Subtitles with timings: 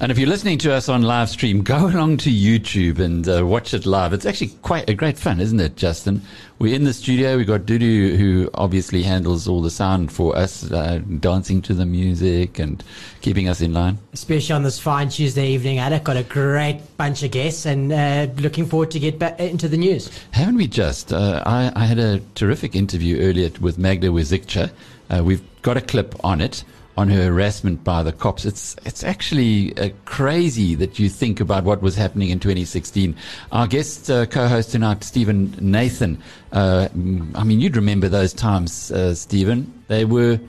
[0.00, 3.44] And if you're listening to us on live stream, go along to YouTube and uh,
[3.44, 4.12] watch it live.
[4.12, 6.22] It's actually quite a great fun, isn't it, Justin?
[6.60, 7.36] We're in the studio.
[7.36, 11.84] We've got Dudu, who obviously handles all the sound for us, uh, dancing to the
[11.84, 12.82] music and
[13.22, 13.98] keeping us in line.
[14.12, 16.04] Especially on this fine Tuesday evening, Alec.
[16.04, 19.76] Got a great bunch of guests and uh, looking forward to get back into the
[19.76, 20.10] news.
[20.30, 21.12] Haven't we just?
[21.12, 24.70] Uh, I, I, had a terrific interview earlier with Magda Wierzycka.
[25.10, 26.62] Uh, we've got a clip on it
[26.98, 28.44] on her harassment by the cops.
[28.44, 33.14] It's it's actually uh, crazy that you think about what was happening in 2016.
[33.52, 36.20] Our guest uh, co-host tonight, Steven Nathan.
[36.50, 36.88] Uh,
[37.36, 39.72] I mean, you'd remember those times, uh, Steven.
[39.86, 40.40] They were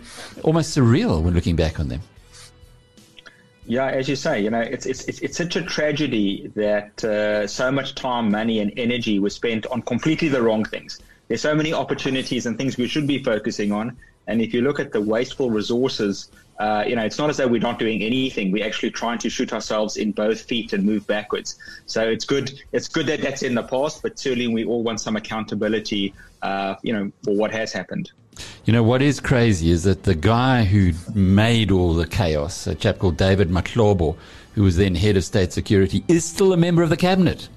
[0.43, 2.01] almost surreal when looking back on them.
[3.67, 7.45] Yeah, as you say, you know, it's it's it's, it's such a tragedy that uh,
[7.45, 10.99] so much time, money, and energy was spent on completely the wrong things.
[11.27, 13.95] There's so many opportunities and things we should be focusing on,
[14.29, 17.47] and if you look at the wasteful resources, uh, you know, it's not as though
[17.47, 18.51] we're not doing anything.
[18.51, 21.57] We're actually trying to shoot ourselves in both feet and move backwards.
[21.87, 22.61] So it's good.
[22.71, 26.13] It's good that that's in the past, but certainly we all want some accountability,
[26.43, 28.11] uh, you know, for what has happened.
[28.65, 32.75] You know what is crazy is that the guy who made all the chaos, a
[32.75, 34.15] chap called David Mahlobo,
[34.53, 37.49] who was then head of state security, is still a member of the cabinet.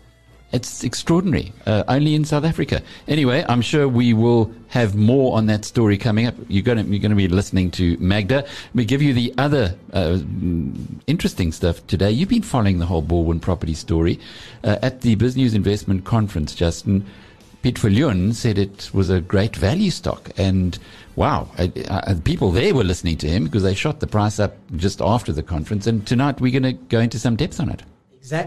[0.53, 2.83] It's extraordinary, uh, only in South Africa.
[3.09, 6.35] Anyway, I'm sure we will have more on that story coming up.
[6.49, 8.47] You're going to, you're to be listening to Magda.
[8.75, 10.19] We give you the other uh,
[11.07, 12.11] interesting stuff today.
[12.11, 14.21] You've been following the whole Balwin property story
[14.63, 17.07] uh, at the Business Investment Conference, Justin.
[17.63, 20.31] Piet Viljoen said it was a great value stock.
[20.37, 20.79] And
[21.17, 21.49] wow,
[22.25, 25.43] people there were listening to him because they shot the price up just after the
[25.43, 25.87] conference.
[25.87, 27.83] And tonight we're going to go into some depth on it.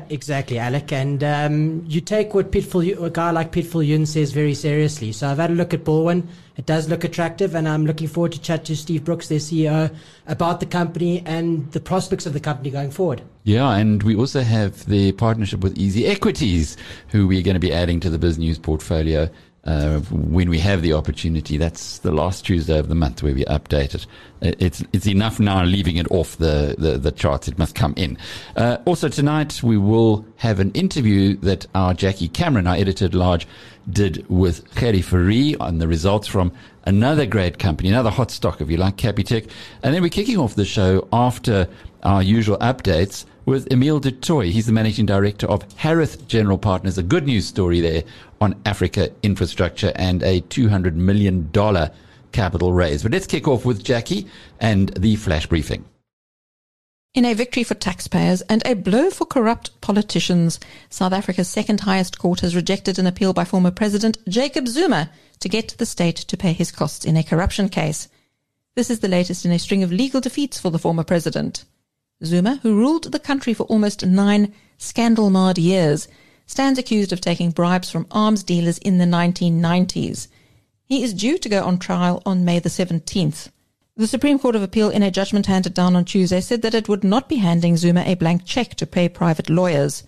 [0.09, 0.93] Exactly, Alec.
[0.93, 5.11] And um, you take what Pitfall, a guy like Piet Viljoen says very seriously.
[5.11, 6.27] So I've had a look at Balwin.
[6.55, 9.93] It does look attractive, and I'm looking forward to chat to Steve Brooks, their CEO,
[10.27, 13.21] about the company and the prospects of the company going forward.
[13.43, 16.77] Yeah, and we also have the partnership with Easy Equities,
[17.09, 19.29] who we're going to be adding to the Biz News portfolio
[19.65, 21.57] uh, when we have the opportunity.
[21.57, 24.05] That's the last Tuesday of the month where we update it.
[24.41, 27.47] It's it's enough now leaving it off the, the, the charts.
[27.47, 28.17] It must come in.
[28.55, 33.13] Uh, also tonight we will have an interview that our Jackie Cameron, our editor at
[33.13, 33.47] large,
[33.89, 36.51] did with Gerrie Fourie on the results from
[36.83, 39.49] another great company, another hot stock if you like, Capitec.
[39.81, 41.67] And then we're kicking off the show after
[42.03, 44.51] our usual updates with Emile du Toit.
[44.51, 46.97] He's the managing director of Harith General Partners.
[46.97, 48.03] A good news story there
[48.41, 51.50] on Africa infrastructure and a $200 million
[52.31, 53.03] capital raise.
[53.03, 54.28] But let's kick off with Jackie
[54.59, 55.85] and the flash briefing.
[57.13, 62.19] In a victory for taxpayers and a blow for corrupt politicians, South Africa's second highest
[62.19, 66.35] court has rejected an appeal by former President Jacob Zuma to get the state to
[66.35, 68.09] pay his costs in a corruption case.
[68.75, 71.63] This is the latest in a string of legal defeats for the former president.
[72.23, 76.07] Zuma, who ruled the country for almost nine scandal marred years,
[76.45, 80.27] stands accused of taking bribes from arms dealers in the 1990s.
[80.85, 83.49] He is due to go on trial on May the 17th.
[83.97, 86.87] The Supreme Court of Appeal, in a judgment handed down on Tuesday, said that it
[86.87, 90.03] would not be handing Zuma a blank check to pay private lawyers.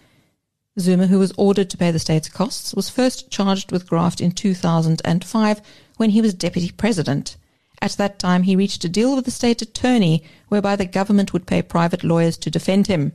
[0.79, 4.31] Zuma, who was ordered to pay the state's costs, was first charged with graft in
[4.31, 5.61] 2005
[5.97, 7.37] when he was deputy president.
[7.81, 11.45] At that time, he reached a deal with the state attorney whereby the government would
[11.45, 13.13] pay private lawyers to defend him.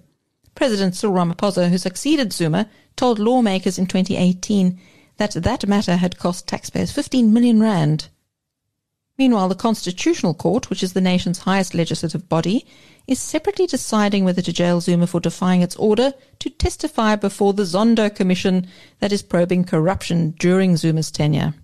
[0.55, 4.79] President Cyril Ramaphosa, who succeeded Zuma, told lawmakers in 2018
[5.17, 8.09] that that matter had cost taxpayers 15 million rand.
[9.19, 12.67] Meanwhile, the Constitutional Court, which is the nation's highest legislative body,
[13.07, 17.65] is separately deciding whether to jail Zuma for defying its order to testify before the
[17.65, 18.67] Zondo Commission
[19.01, 21.55] that is probing corruption during Zuma's tenure.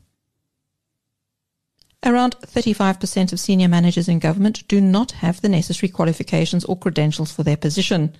[2.04, 7.32] Around 35% of senior managers in government do not have the necessary qualifications or credentials
[7.32, 8.14] for their position.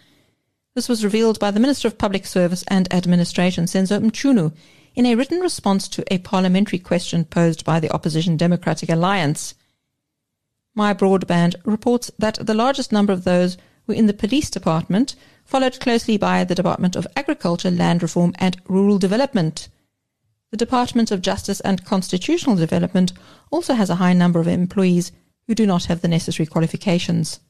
[0.75, 4.53] This was revealed by the Minister of Public Service and Administration, Senzo Mchunu,
[4.95, 9.55] in a written response to a parliamentary question posed by the opposition Democratic Alliance.
[10.75, 15.15] My Broadband reports that the largest number of those were in the police department,
[15.45, 19.69] followed closely by the Department of Agriculture, Land Reform and Rural Development.
[20.51, 23.13] The Department of Justice and Constitutional Development
[23.51, 25.13] also has a high number of employees
[25.47, 27.41] who do not have the necessary qualifications.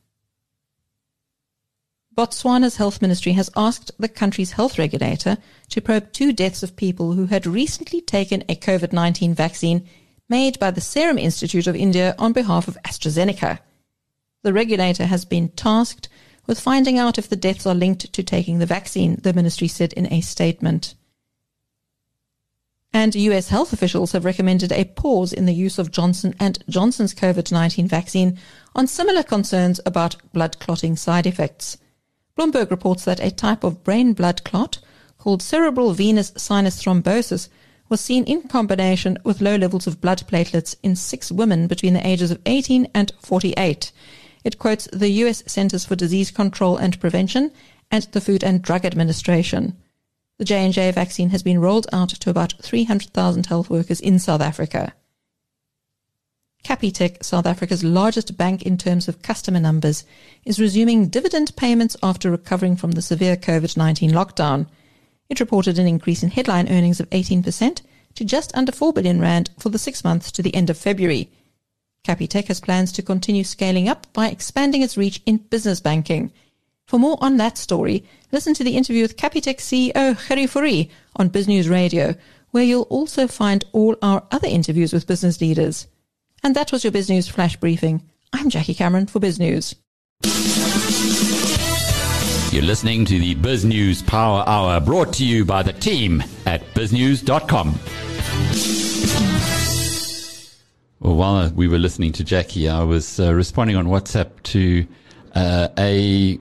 [2.16, 5.36] Botswana's health ministry has asked the country's health regulator
[5.68, 9.86] to probe two deaths of people who had recently taken a COVID 19 vaccine
[10.28, 13.60] made by the Serum Institute of India on behalf of AstraZeneca.
[14.42, 16.08] The regulator has been tasked
[16.48, 19.92] with finding out if the deaths are linked to taking the vaccine, the ministry said
[19.92, 20.94] in a statement.
[22.92, 27.14] And US health officials have recommended a pause in the use of Johnson and Johnson's
[27.14, 28.38] COVID-19 vaccine
[28.74, 31.76] on similar concerns about blood clotting side effects.
[32.36, 34.78] Bloomberg reports that a type of brain blood clot
[35.18, 37.48] called cerebral venous sinus thrombosis
[37.88, 42.06] was seen in combination with low levels of blood platelets in six women between the
[42.06, 43.92] ages of 18 and 48.
[44.44, 47.50] It quotes the US Centers for Disease Control and Prevention
[47.90, 49.76] and the Food and Drug Administration.
[50.38, 54.94] The J&J vaccine has been rolled out to about 300,000 health workers in South Africa.
[56.64, 60.04] Capitec, South Africa's largest bank in terms of customer numbers,
[60.44, 64.66] is resuming dividend payments after recovering from the severe COVID-19 lockdown.
[65.28, 67.80] It reported an increase in headline earnings of 18%
[68.14, 71.30] to just under 4 billion rand for the 6 months to the end of February.
[72.04, 76.30] Capitec has plans to continue scaling up by expanding its reach in business banking.
[76.88, 78.02] For more on that story,
[78.32, 82.14] listen to the interview with Capitec CEO Gerrie Fourie on BizNews Radio,
[82.50, 85.86] where you'll also find all our other interviews with business leaders.
[86.42, 88.08] And that was your BizNews Flash Briefing.
[88.32, 89.74] I'm Jackie Cameron for BizNews.
[92.54, 97.78] You're listening to the BizNews Power Hour brought to you by the team at biznews.com.
[101.00, 104.86] Well, while we were listening to Jackie, I was uh, responding on WhatsApp to
[105.34, 106.38] uh, a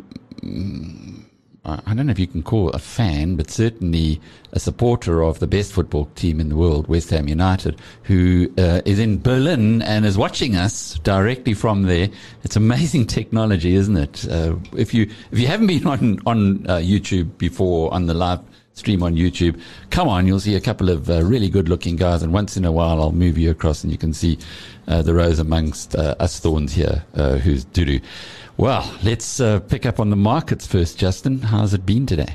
[1.68, 4.22] I don't know if you can call a fan, but certainly
[4.54, 8.82] a supporter of the best football team in the world, West Ham United, who uh,
[8.86, 12.08] is in Berlin and is watching us directly from there.
[12.44, 14.26] It's amazing technology, isn't it?
[14.30, 18.40] Uh, if you if you haven't been on on uh, YouTube before on the live
[18.72, 19.60] stream on YouTube,
[19.90, 22.64] come on, you'll see a couple of uh, really good looking guys, and once in
[22.64, 24.40] a while I'll move you across and you can see
[24.88, 27.04] uh, the rows amongst uh, us thorns here,
[27.44, 28.02] who's Dudu.
[28.58, 31.40] Well, let's uh, pick up on the markets first, Justin.
[31.40, 32.34] How's it been today?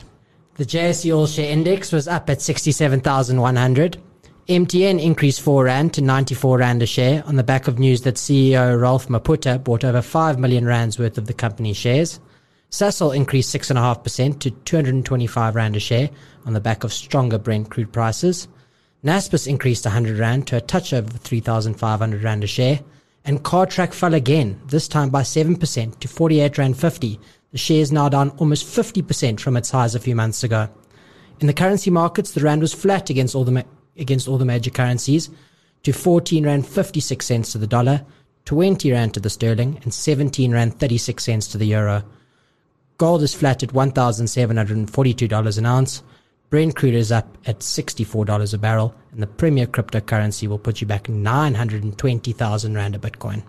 [0.54, 4.00] The JSE All Share Index was up at 67,100.
[4.48, 8.14] MTN increased 4 Rand to 94 Rand a share on the back of news that
[8.14, 12.20] CEO Ralph Mupita bought over 5 million Rands worth of the company's shares.
[12.70, 16.08] Sasol increased 6.5% to 225 Rand a share
[16.46, 18.46] on the back of stronger Brent crude prices.
[19.04, 22.78] Naspers increased 100 Rand to a touch over 3,500 Rand a share
[23.24, 27.20] and Cartrack fell again, this time by 7% to 48 Rand 50.
[27.52, 30.68] The share is now down almost 50% from its highs a few months ago.
[31.40, 33.62] In the currency markets, the Rand was flat against all the, ma-
[33.96, 35.30] against all the major currencies
[35.82, 38.04] to 14 Rand 56 cents to the dollar,
[38.44, 42.04] 20 Rand to the sterling, and 17 Rand 36 cents to the euro.
[42.98, 46.02] Gold is flat at $1,742 an ounce.
[46.52, 50.86] Brent crude is up at $64 a barrel, and the premier cryptocurrency will put you
[50.86, 53.42] back 920,000 Rand a Bitcoin.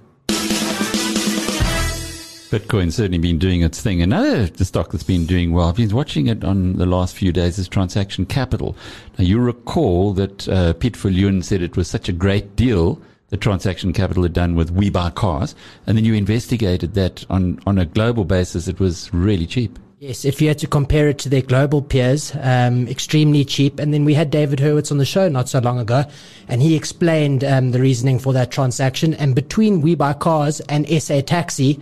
[2.49, 4.01] Bitcoin's certainly been doing its thing.
[4.01, 7.59] Another stock that's been doing well, I've been watching it on the last few days,
[7.59, 8.73] is Transaction Capital.
[9.17, 13.91] Now, you recall that uh, Viljoen said it was such a great deal the Transaction
[13.91, 15.55] Capital had done with We Buy Cars,
[15.87, 19.77] and then you investigated that on, on a global basis, it was really cheap.
[20.03, 23.79] Yes, if you had to compare it to their global peers, um, extremely cheap.
[23.79, 26.03] And then we had David Hurwitz on the show not so long ago,
[26.49, 29.13] and he explained um, the reasoning for that transaction.
[29.13, 31.79] And between We Buy Cars and SA Taxi,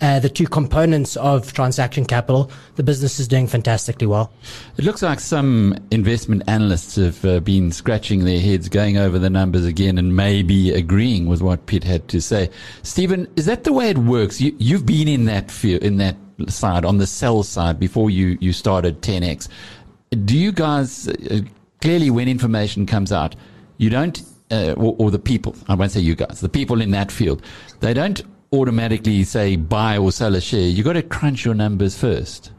[0.00, 4.32] uh, the two components of transaction capital, the business is doing fantastically well.
[4.76, 9.30] It looks like some investment analysts have uh, been scratching their heads, going over the
[9.30, 12.50] numbers again, and maybe agreeing with what Piet had to say.
[12.84, 14.40] Steven, is that the way it works?
[14.40, 16.14] You, have been in that field, in that
[16.48, 19.48] side, on the sell side, before you, you started 10x,
[20.24, 21.40] do you guys uh,
[21.84, 23.36] clearly, when information comes out,
[23.76, 26.90] you don't, uh, or, or, the people, I won't say you guys, the people in
[26.92, 27.42] that field,
[27.80, 28.22] they don't
[28.52, 30.62] automatically say buy or sell a share.
[30.62, 32.52] You've got to crunch your numbers first.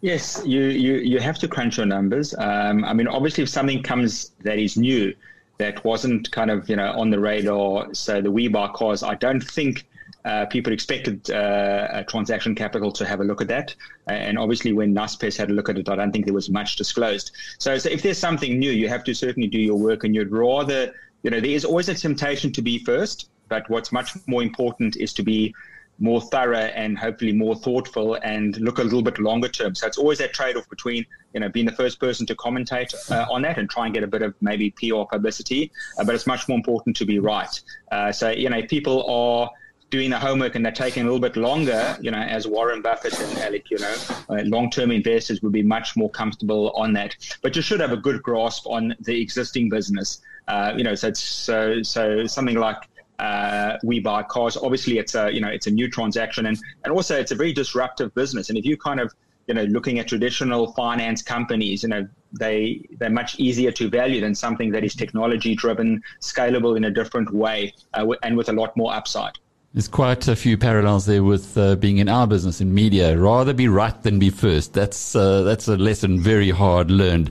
[0.00, 2.34] Yes, you, you, you have to crunch your numbers.
[2.38, 5.14] Um, I mean, obviously, if something comes that is new,
[5.58, 9.14] that wasn't kind of you know on the radar, so the We Buy Cars, I
[9.14, 9.86] don't think
[10.24, 13.74] uh, people expected uh, transaction capital to have a look at that.
[14.08, 16.50] Uh, and obviously, when Naspers had a look at it, I don't think there was
[16.50, 17.32] much disclosed.
[17.58, 20.30] So, so, if there's something new, you have to certainly do your work, and you'd
[20.30, 24.42] rather, you know, there is always a temptation to be first, but what's much more
[24.42, 25.54] important is to be
[25.98, 29.74] more thorough and hopefully more thoughtful and look a little bit longer term.
[29.74, 32.92] So it's always that trade off between, you know, being the first person to commentate
[33.10, 36.14] uh, on that and try and get a bit of maybe PR publicity, uh, but
[36.14, 37.60] it's much more important to be right.
[37.92, 39.50] Uh, so, you know, people are
[39.92, 43.12] doing the homework and they're taking a little bit longer, you know, as Warren Buffett
[43.20, 43.94] and Alec, you know,
[44.30, 47.14] uh, long-term investors would be much more comfortable on that.
[47.42, 50.22] But you should have a good grasp on the existing business.
[50.48, 52.78] Uh, you know, so so so something like
[53.18, 54.56] uh, we buy cars.
[54.56, 57.52] Obviously, it's a you know it's a new transaction, and and also it's a very
[57.52, 58.48] disruptive business.
[58.48, 59.12] And if you kind of
[59.46, 64.20] you know looking at traditional finance companies, you know they they're much easier to value
[64.20, 68.52] than something that is technology driven, scalable in a different way, uh, and with a
[68.52, 69.38] lot more upside.
[69.74, 73.16] There's quite a few parallels there with uh, being in our business in media.
[73.16, 74.74] Rather be right than be first.
[74.74, 77.30] That's uh, that's a lesson very hard learned.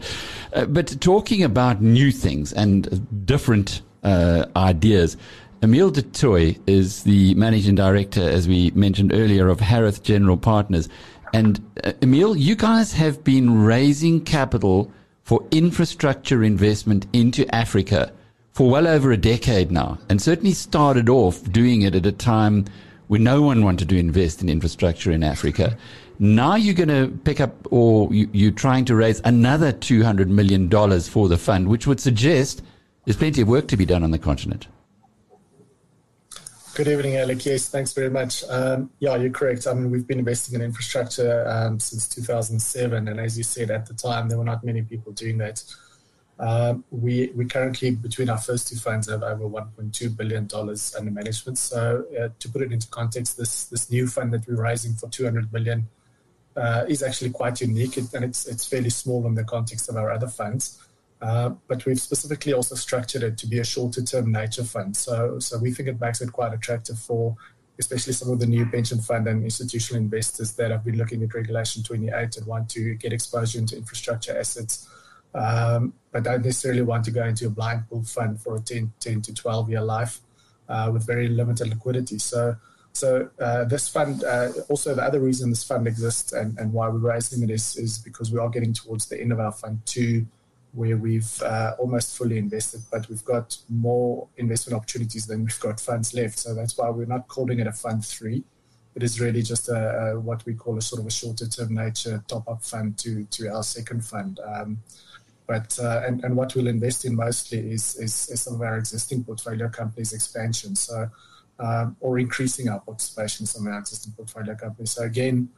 [0.51, 5.17] Uh, but talking about new things and different uh, ideas,
[5.62, 10.89] Emile du Toit is the managing director, as we mentioned earlier, of Harith General Partners.
[11.36, 18.12] And uh, Emile, you guys have been raising capital for infrastructure investment into Africa
[18.53, 22.65] for well over a decade now, and certainly started off doing it at a time
[23.08, 25.77] when no one wanted to invest in infrastructure in Africa.
[26.20, 30.70] Now you're going to pick up, or you, are trying to raise another $200 million
[31.01, 32.62] for the fund, which would suggest
[33.05, 34.67] there's plenty of work to be done on the continent.
[36.74, 37.46] Good evening, Alec.
[37.46, 38.46] Yes, thanks very much.
[38.46, 39.67] Um, yeah, you're correct.
[39.67, 43.88] I mean, we've been investing in infrastructure um, since 2007, and as you said at
[43.88, 45.63] the time, there were not many people doing that.
[46.41, 51.12] Um, we we currently between our first two funds have over 1.2 billion dollars under
[51.12, 51.60] management.
[51.60, 55.07] So uh, to put it into context, this this new fund that we're raising for
[55.07, 55.88] 200 million
[56.57, 60.12] uh, is actually quite unique, and it's it's fairly small in the context of our
[60.12, 60.79] other funds.
[61.21, 64.98] Uh, but we've specifically also structured it to be a shorter term nature fund.
[64.98, 67.38] So so we think it makes it quite attractive for
[67.77, 71.33] especially some of the new pension fund and institutional investors that have been looking at
[71.33, 74.88] Regulation 28 and want to get exposure into infrastructure assets
[75.33, 78.91] um, but don't necessarily want to go into a blind pool fund for a 10,
[79.00, 80.19] 10 to 12 year life
[80.67, 82.19] uh, with very limited liquidity.
[82.19, 82.55] So,
[82.93, 86.89] so uh, this fund, uh, also the other reason this fund exists and, and why
[86.89, 89.81] we're raising it is, is because we are getting towards the end of our fund
[89.85, 90.25] two,
[90.73, 95.79] where we've uh, almost fully invested, but we've got more investment opportunities than we've got
[95.79, 96.39] funds left.
[96.39, 98.43] So that's why we're not calling it a fund three.
[98.95, 101.75] It is really just a, a what we call a sort of a shorter term
[101.75, 104.39] nature top up fund to, to our second fund.
[104.45, 104.79] Um,
[105.51, 108.77] but uh, and, and what we'll invest in mostly is, is, is some of our
[108.77, 110.75] existing portfolio companies' expansion.
[110.75, 111.10] So
[111.60, 114.91] um, or increasing our participation in some of our existing portfolio companies.
[114.91, 115.50] So again,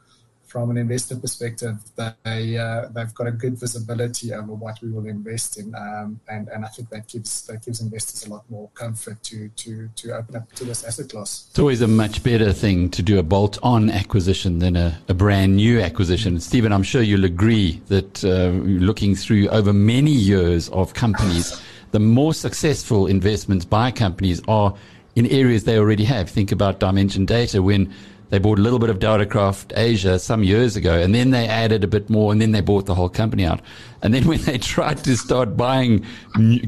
[0.54, 5.06] from an investor perspective, they uh, they've got a good visibility over what we will
[5.06, 8.68] invest in, um, and and I think that gives that gives investors a lot more
[8.74, 11.48] comfort to to to open up to this asset class.
[11.50, 15.56] It's always a much better thing to do a bolt-on acquisition than a, a brand
[15.56, 16.38] new acquisition.
[16.38, 18.50] Steven, I'm sure you'll agree that uh,
[18.90, 24.72] looking through over many years of companies, the more successful investments by companies are
[25.16, 26.30] in areas they already have.
[26.30, 27.92] Think about Dimension Data when
[28.34, 31.84] they bought a little bit of Datacraft Asia some years ago, and then they added
[31.84, 33.60] a bit more, and then they bought the whole company out.
[34.02, 36.04] And then when they tried to start buying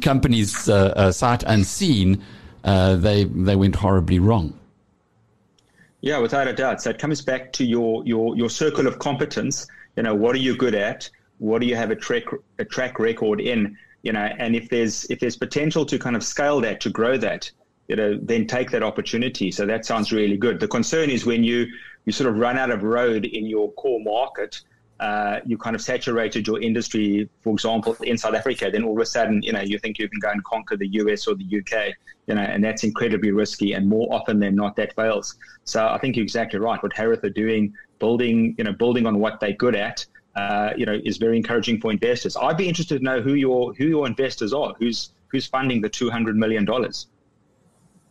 [0.00, 2.23] companies uh, uh, sight unseen,
[2.62, 4.56] uh, they they went horribly wrong.
[6.02, 6.82] Yeah, without a doubt.
[6.82, 9.66] So it comes back to your your your circle of competence.
[9.96, 11.11] You know, what are you good at?
[11.38, 12.26] What do you have a track
[12.61, 13.76] a track record in?
[14.04, 17.16] You know, and if there's if there's potential to kind of scale that to grow
[17.16, 17.50] that,
[17.88, 19.50] you know, then take that opportunity.
[19.50, 20.60] So that sounds really good.
[20.60, 21.66] The concern is when you
[22.04, 24.60] you sort of run out of road in your core market,
[25.00, 29.02] uh, you kind of saturated your industry, for example, in South Africa, then all of
[29.02, 31.44] a sudden, you know, you think you can go and conquer the US or the
[31.44, 31.92] UK,
[32.26, 33.72] you know, and that's incredibly risky.
[33.74, 35.36] And more often than not, that fails.
[35.64, 36.82] So I think you're exactly right.
[36.82, 40.86] What Harith are doing, building, you know, building on what they're good at, uh, you
[40.86, 42.36] know, is very encouraging for investors.
[42.36, 45.88] I'd be interested to know who your who your investors are, who's who's funding the
[45.88, 47.06] two hundred million dollars.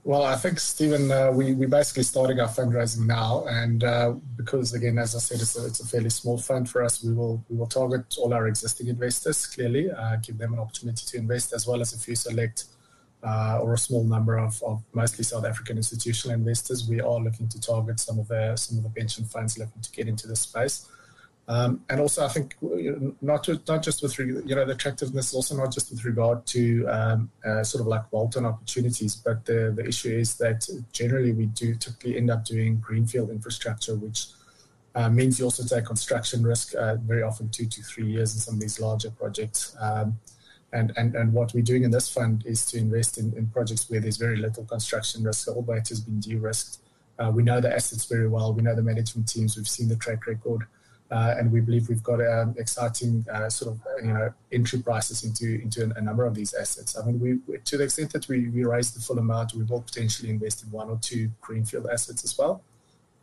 [0.07, 3.43] Well, I think, Steven, uh, we, we're basically starting our fundraising now.
[3.49, 6.83] And uh, because, again, as I said, it's a, it's a, fairly small fund for
[6.83, 10.59] us, we will we will target all our existing investors, clearly, uh, give them an
[10.59, 12.65] opportunity to invest, as well as a few select
[13.23, 16.87] uh, or a small number of, of, mostly South African institutional investors.
[16.87, 19.91] We are looking to target some of the, some of the pension funds looking to
[19.91, 20.87] get into the space.
[21.47, 22.55] Um, and also, I think
[23.21, 26.85] not to, not just with you know the attractiveness, also not just with regard to
[26.87, 31.45] um, uh, sort of like bolt-on opportunities, but the the issue is that generally we
[31.47, 34.27] do typically end up doing greenfield infrastructure, which
[34.95, 38.39] uh, means you also take construction risk, uh, very often two to three years in
[38.39, 39.75] some of these larger projects.
[39.79, 40.17] Um,
[40.73, 43.89] and, and, and what we're doing in this fund is to invest in, in projects
[43.89, 45.47] where there's very little construction risk.
[45.47, 46.79] All it has been de-risked.
[47.17, 48.53] Uh, we know the assets very well.
[48.53, 49.55] We know the management teams.
[49.55, 50.65] We've seen the track record.
[51.11, 55.23] Uh, and we believe we've got um, exciting uh, sort of you know entry prices
[55.23, 56.97] into into a, number of these assets.
[56.97, 59.81] I mean, we to the extent that we, we raise the full amount, we will
[59.81, 62.63] potentially invest in one or two greenfield assets as well.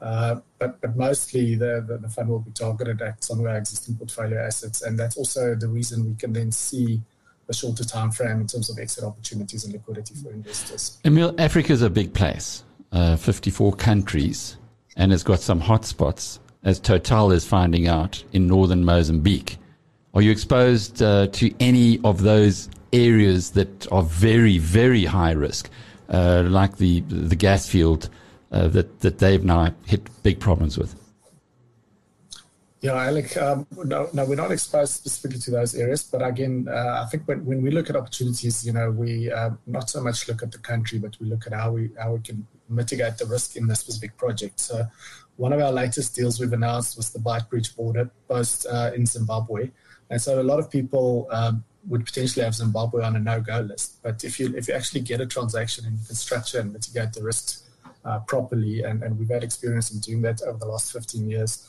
[0.00, 3.56] Uh, but but mostly the, the, the fund will be targeted at some of our
[3.56, 7.00] existing portfolio assets, and that's also the reason we can then see
[7.48, 10.98] a shorter time frame in terms of exit opportunities and liquidity for investors.
[11.04, 12.62] Emile, Africa is a big place,
[12.92, 14.56] uh, 54 countries,
[14.96, 19.58] and it's got some hotspots as Total is finding out in northern Mozambique.
[20.14, 25.70] Are you exposed uh, to any of those areas that are very, very high risk,
[26.10, 28.10] uh, like the the gas field
[28.50, 30.94] uh, that that they've now hit big problems with?
[32.82, 36.02] Yeah, Alec, um, no, no, we're not exposed specifically to those areas.
[36.02, 39.50] But again, uh, I think when, when we look at opportunities, you know, we uh,
[39.68, 42.20] not so much look at the country, but we look at how we how we
[42.20, 44.58] can mitigate the risk in the specific project.
[44.58, 44.84] So
[45.36, 49.70] one of our latest deals we've announced was the Beitbridge border post uh, in Zimbabwe.
[50.10, 54.02] And so a lot of people um, would potentially have Zimbabwe on a no-go list.
[54.02, 57.12] But if you if you actually get a transaction and you can structure and mitigate
[57.12, 57.64] the risk
[58.04, 61.66] uh, properly, and, and we've had experience in doing that over the last 15 years,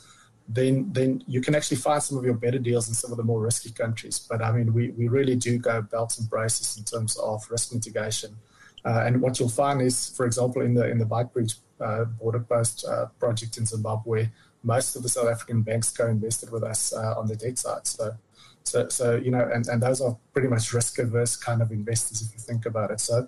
[0.47, 3.23] then then you can actually find some of your better deals in some of the
[3.23, 4.19] more risky countries.
[4.29, 7.73] But I mean, we, we really do go belts and braces in terms of risk
[7.73, 8.35] mitigation.
[8.85, 12.39] Uh, and what you'll find is, for example, in the in the Beitbridge uh, border
[12.39, 14.29] post uh, project in Zimbabwe,
[14.63, 17.85] most of the South African banks co-invested with us on the debt side.
[17.87, 18.15] So,
[18.63, 22.33] so, so you know, and, and those are pretty much risk-averse kind of investors if
[22.33, 22.99] you think about it.
[22.99, 23.27] So,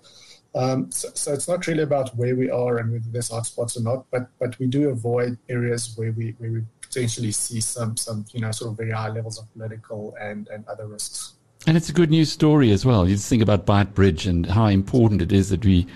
[0.54, 3.82] um, so, so, it's not really about where we are and whether there's hotspots or
[3.82, 8.24] not, but but we do avoid areas where we where we potentially see some some
[8.32, 11.34] you know sort of very high levels of political and and other risks.
[11.66, 13.08] And it's a good news story as well.
[13.08, 15.86] You just think about Beitbridge and how important it is that we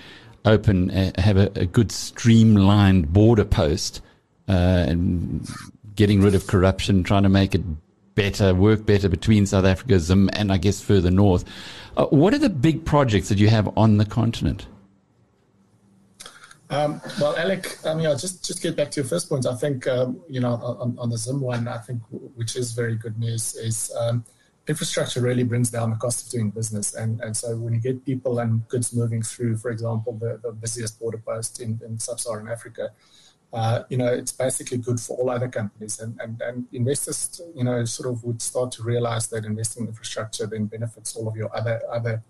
[0.43, 4.01] open, uh, have a, a, good streamlined border post,
[4.49, 5.47] uh, and
[5.95, 7.61] getting rid of corruption, trying to make it
[8.15, 11.45] better, work better between South Africa, Zim, and I guess further north.
[11.95, 14.65] Uh, what are the big projects that you have on the continent?
[16.69, 19.45] Um, well, Alec, I mean, I'll just just get back to your first point.
[19.45, 22.95] I think um, you know on, on, the Zim one, I think which is very
[22.95, 24.23] good news is um,
[24.67, 26.93] infrastructure really brings down the cost of doing business.
[26.93, 30.51] And, and so when you get people and goods moving through, for example, the, the
[30.51, 32.91] busiest border post in, in sub-Saharan Africa,
[33.53, 35.99] uh, you know, it's basically good for all other companies.
[35.99, 39.89] And, and, and investors, you know, sort of would start to realize that investing in
[39.89, 42.23] infrastructure then benefits all of your other, other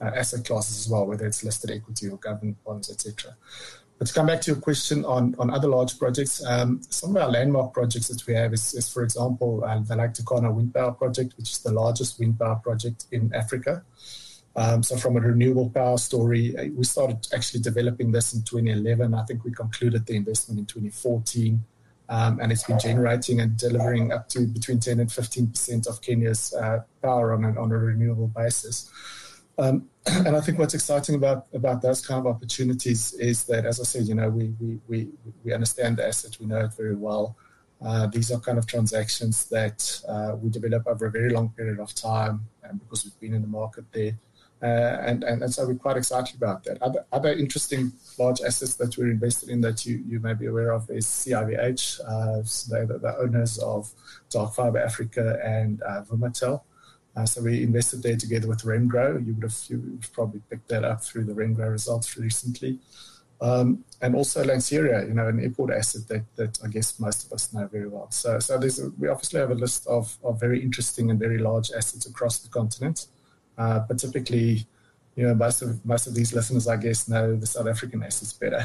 [0.00, 3.34] uh, asset classes as well, whether it's listed equity or government bonds, etc.
[3.98, 7.22] But to come back to your question on, on other large projects, um, some of
[7.22, 10.72] our landmark projects that we have is, is for example, uh, the Lake Turkana Wind
[10.72, 13.82] Power Project, which is the largest wind power project in Africa.
[14.54, 19.14] Um, so, from a renewable power story, uh, we started actually developing this in 2011.
[19.14, 21.60] I think we concluded the investment in 2014.
[22.10, 26.00] Um, and it's been generating and delivering up to between 10 and 15 percent of
[26.00, 28.90] Kenya's uh, power on, an, on a renewable basis.
[29.58, 29.88] Um,
[30.26, 33.84] and I think what's exciting about about those kind of opportunities is that, as I
[33.84, 35.08] said, you know, we we we,
[35.44, 37.36] we understand the asset, we know it very well.
[37.84, 41.78] Uh, these are kind of transactions that uh, we develop over a very long period
[41.78, 44.18] of time, and because we've been in the market there,
[44.62, 46.80] uh, and, and and so we're quite excited about that.
[46.82, 50.72] Other other interesting large assets that we're invested in that you you may be aware
[50.72, 52.00] of is CIVH.
[52.00, 53.90] Uh, so they're the, the, owners of
[54.30, 56.62] Dark Fiber Africa and uh, Vumatel.
[57.18, 59.26] Uh, so we invested there together with Remgro.
[59.26, 62.78] You would have you've probably picked that up through the Remgro results recently.
[63.40, 67.32] Um, and also Lanseria, you know, an airport asset that, that I guess most of
[67.32, 68.08] us know very well.
[68.12, 71.38] So, so there's a, we obviously have a list of, of very interesting and very
[71.38, 73.06] large assets across the continent.
[73.56, 74.64] Uh, but typically,
[75.16, 78.32] you know, most of most of these listeners, I guess, know the South African assets
[78.32, 78.64] better.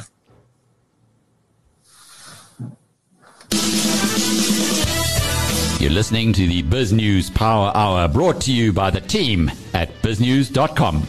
[5.84, 9.92] You're listening to the Biz News Power Hour brought to you by the team at
[10.02, 11.04] biznews.com.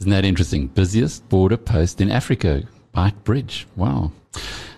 [0.00, 0.68] Isn't that interesting?
[0.68, 2.62] Busiest border post in Africa,
[2.94, 3.66] Beitbridge.
[3.76, 4.12] Wow.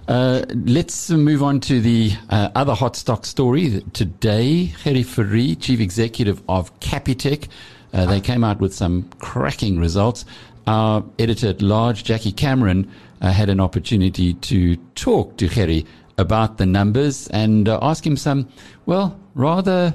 [0.09, 3.81] Uh, let's move on to the uh, other hot stock story.
[3.93, 7.47] Today, Gerrie Fourie, Chief Executive of Capitec,
[7.93, 10.25] uh, they came out with some cracking results.
[10.67, 15.87] Our editor at large, Jackie Cameron, uh, had an opportunity to talk to Gerrie
[16.19, 18.49] about the numbers and uh, ask him some,
[18.87, 19.95] well, rather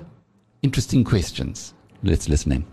[0.61, 1.73] interesting questions.
[2.03, 2.65] Let's listen in.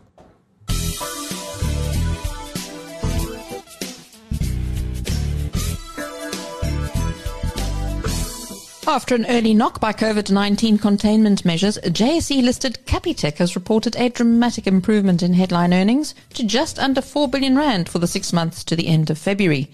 [8.88, 14.08] After an early knock by COVID 19 containment measures, JSE listed Capitec has reported a
[14.08, 18.62] dramatic improvement in headline earnings to just under 4 billion Rand for the six months
[18.62, 19.72] to the end of February.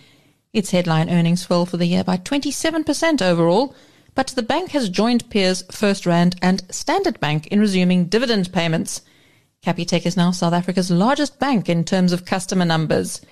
[0.52, 3.74] Its headline earnings fell for the year by 27% overall
[4.14, 9.02] but the bank has joined peers FirstRand and Standard Bank in resuming dividend payments.
[9.64, 13.22] Capitec is now South Africa's largest bank in terms of customer numbers.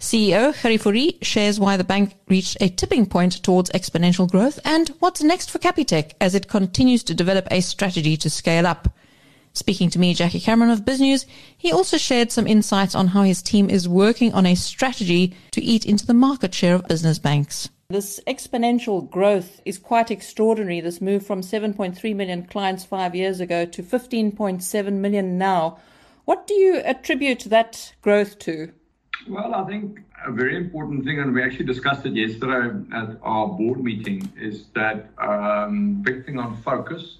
[0.00, 4.88] CEO Gerrie Fourie shares why the bank reached a tipping point towards exponential growth and
[4.98, 8.88] what's next for Capitec as it continues to develop a strategy to scale up.
[9.56, 11.24] Speaking to me, Jackie Cameron of BizNews,
[11.56, 15.62] he also shared some insights on how his team is working on a strategy to
[15.62, 17.70] eat into the market share of business banks.
[17.88, 20.82] This exponential growth is quite extraordinary.
[20.82, 25.78] This move from 7.3 million clients five years ago to 15.7 million now.
[26.26, 28.72] What do you attribute that growth to?
[29.26, 33.48] Well, I think a very important thing, and we actually discussed it yesterday at our
[33.48, 37.18] board meeting, is that um, big thing on focus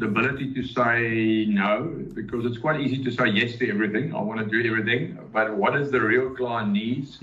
[0.00, 4.14] the ability to say no, because it's quite easy to say yes to everything.
[4.14, 7.20] I want to do everything, but what is the real client needs?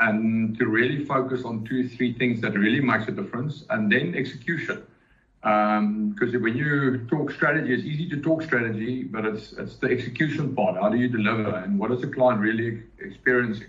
[0.00, 4.14] And to really focus on two, three things that really makes a difference, and then
[4.14, 4.82] execution.
[5.40, 9.88] Because um, when you talk strategy, it's easy to talk strategy, but it's it's the
[9.88, 10.74] execution part.
[10.80, 13.68] How do you deliver, and what is the client really experiencing?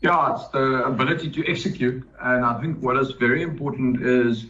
[0.00, 4.46] Yeah, it's the ability to execute, and I think what is very important is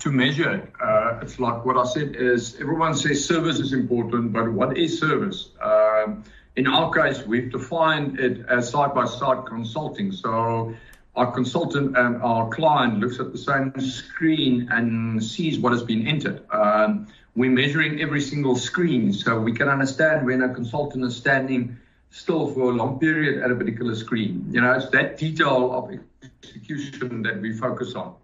[0.00, 0.70] to measure.
[0.82, 4.98] Uh, it's like what I said is everyone says service is important, but what is
[4.98, 5.50] service?
[5.60, 6.24] Um,
[6.56, 10.12] in our case, we've defined it as side by side consulting.
[10.12, 10.74] So
[11.16, 16.06] our consultant and our client looks at the same screen and sees what has been
[16.06, 16.44] entered.
[16.50, 21.76] Um, we're measuring every single screen so we can understand when a consultant is standing
[22.10, 24.46] still for a long period at a particular screen.
[24.50, 28.14] You know, it's that detail of execution that we focus on.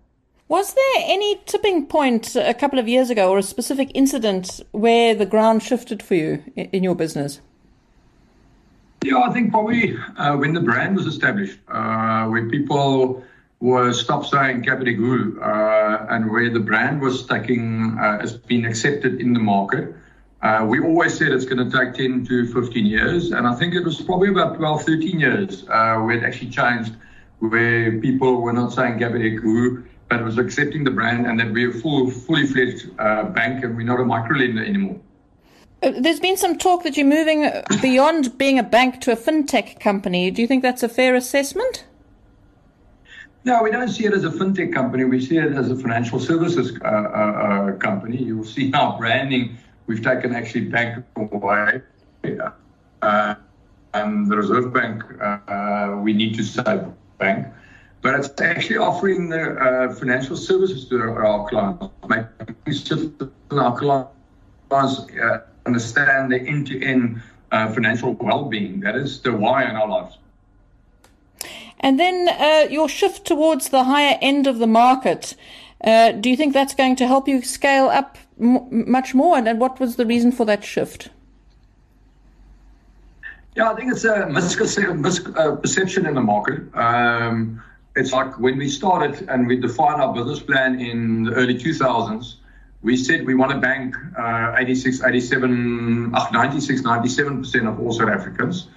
[0.50, 5.14] Was there any tipping point a couple of years ago or a specific incident where
[5.14, 7.40] the ground shifted for you in your business?
[9.04, 13.22] Yeah, I think probably uh, when the brand was established, uh, where people
[13.60, 14.98] were stop saying Capitec
[15.38, 19.94] uh, and where the brand was taking, uh, has been accepted in the market.
[20.42, 23.30] Uh, we always said it's going to take 10 to 15 years.
[23.30, 26.96] And I think it was probably about 12, 13 years uh, where it actually changed,
[27.38, 29.44] where people were not saying Capitec
[30.10, 33.76] but was accepting the brand and that we're a full, fully fledged uh, bank and
[33.76, 34.98] we're not a micro lender anymore.
[35.82, 39.78] Uh, there's been some talk that you're moving beyond being a bank to a fintech
[39.78, 40.30] company.
[40.32, 41.84] Do you think that's a fair assessment?
[43.44, 45.04] No, we don't see it as a fintech company.
[45.04, 48.18] We see it as a financial services uh, uh, uh company.
[48.18, 49.56] You'll see our branding.
[49.86, 51.82] We've taken actually bank away.
[53.00, 53.34] Uh,
[53.94, 55.02] and the Reserve Bank,
[56.02, 56.84] we need to say
[57.18, 57.46] bank
[58.02, 63.10] but it's actually offering the uh, financial services to our clients, making sure
[63.50, 67.20] our clients uh, understand the end-to-end
[67.52, 68.80] uh, financial well-being.
[68.80, 70.16] That is the why in our lives.
[71.80, 75.34] And then uh, your shift towards the higher end of the market.
[75.82, 79.38] Uh, do you think that's going to help you scale up m- much more?
[79.38, 81.08] And, and what was the reason for that shift?
[83.56, 86.62] Yeah, I think it's a misperception in the market.
[86.74, 87.62] Um,
[87.96, 92.37] it's like when we started and we defined our business plan in the early 2000s,
[92.83, 98.09] we said we want to bank uh, 86, 87, uh, 96, 97% of all South
[98.09, 98.68] Africans.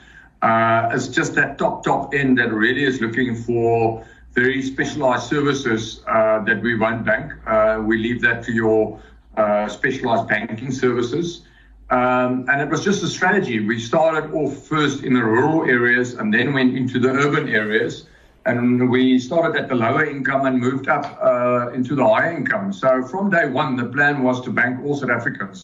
[0.42, 6.02] Uh, it's just that top, top end that really is looking for very specialized services
[6.08, 7.32] uh, that we won't bank.
[7.48, 9.00] Uh, we leave that to your
[9.38, 11.44] uh, specialized banking services.
[11.92, 13.60] Um, and it was just a strategy.
[13.60, 18.08] We started off first in the rural areas and then went into the urban areas
[18.46, 22.74] and we started at the lower income and moved up uh, into the higher income.
[22.74, 25.64] So from day one, the plan was to bank all South Africans.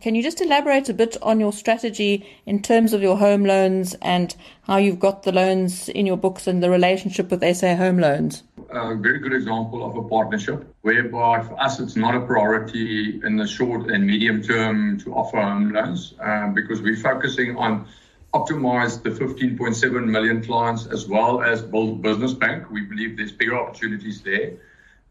[0.00, 3.96] Can you just elaborate a bit on your strategy in terms of your home loans
[4.02, 7.98] and how you've got the loans in your books and the relationship with SA Home
[7.98, 8.42] Loans?
[8.70, 13.36] A very good example of a partnership whereby for us it's not a priority in
[13.36, 17.86] the short and medium term to offer home loans uh, because we're focusing on
[18.34, 22.70] optimize the 15.7 million clients as well as build business bank.
[22.70, 24.52] We believe there's bigger opportunities there.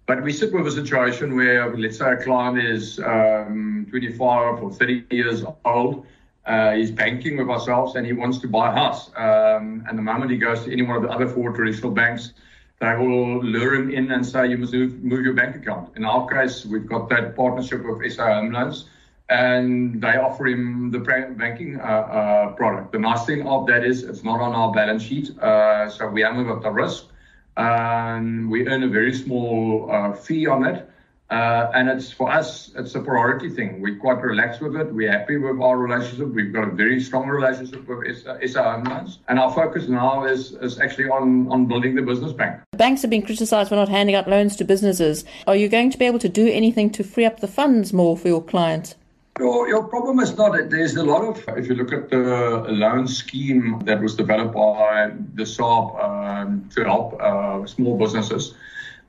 [0.06, 4.72] But we sit with a situation where, let's say, a client is um, 25 or
[4.72, 6.06] 30 years old.
[6.46, 9.10] Uh, he's banking with ourselves and he wants to buy a house.
[9.16, 12.34] Um, and the moment he goes to any one of the other four traditional banks,
[12.80, 15.96] they will lure him in and say, you must move, move your bank account.
[15.96, 18.86] In our case, we've got that partnership with SA Home Loans
[19.30, 22.92] and they offer him the banking uh, uh, product.
[22.92, 26.22] The nice thing of that is it's not on our balance sheet, uh, so we
[26.22, 27.06] haven't got the risk.
[27.58, 30.90] Um, we earn a very small uh, fee on it,
[31.32, 33.82] Uh, and it's for us, it's a priority thing.
[33.82, 34.94] We're quite relaxed with it.
[34.94, 36.28] We're happy with our relationship.
[36.28, 39.20] We've got a very strong relationship with SA Loans.
[39.28, 42.62] And our focus now is, is actually on, on building the business bank.
[42.78, 45.26] Banks have been criticised for not handing out loans to businesses.
[45.48, 48.16] Are you going to be able to do anything to free up the funds more
[48.16, 48.94] for your clients?
[49.38, 52.66] Your, your problem is not that there's a lot of, if you look at the
[52.70, 58.54] loan scheme that was developed by the SARB um, to help uh, small businesses,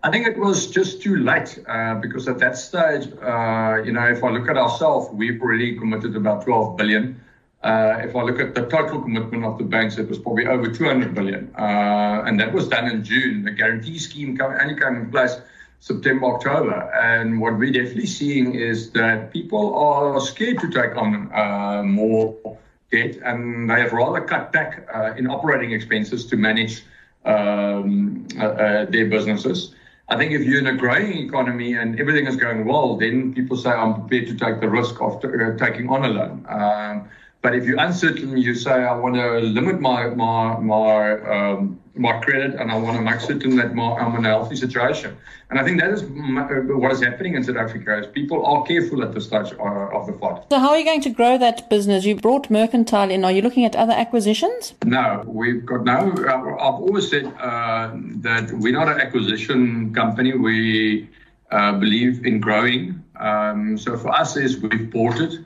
[0.03, 4.05] I think it was just too late uh, because at that stage, uh, you know,
[4.09, 7.21] if I look at ourselves, we've already committed about 12 billion.
[7.63, 10.69] Uh, if I look at the total commitment of the banks, it was probably over
[10.69, 11.55] 200 billion.
[11.57, 13.45] Uh, and that was done in June.
[13.45, 15.37] The guarantee scheme only came in place
[15.81, 16.91] September, October.
[16.95, 22.59] And what we're definitely seeing is that people are scared to take on uh, more
[22.91, 26.85] debt and they have rather cut back uh, in operating expenses to manage
[27.25, 29.75] um, their businesses.
[30.09, 33.57] I think if you're in a growing economy and everything is going well, then people
[33.57, 36.47] say, I'm prepared to take the risk of t- uh, taking on a loan.
[36.49, 37.09] Um,
[37.43, 42.21] but if you're uncertain, you say, I want to limit my my my um, my
[42.21, 45.17] credit and I want to make certain that my, I'm in a healthy situation.
[45.51, 49.03] And I think that is what is happening in South Africa is people are careful
[49.03, 50.43] at this stage uh, of the fight.
[50.51, 52.05] So how are you going to grow that business?
[52.05, 53.25] You brought Mercantile in.
[53.25, 54.75] Are you looking at other acquisitions?
[54.85, 56.13] No, we've got no.
[56.19, 60.35] Uh, I've always said uh, that we're not an acquisition company.
[60.35, 61.09] We
[61.51, 63.03] uh, believe in growing.
[63.19, 65.39] Um, so for us, is we've bought it.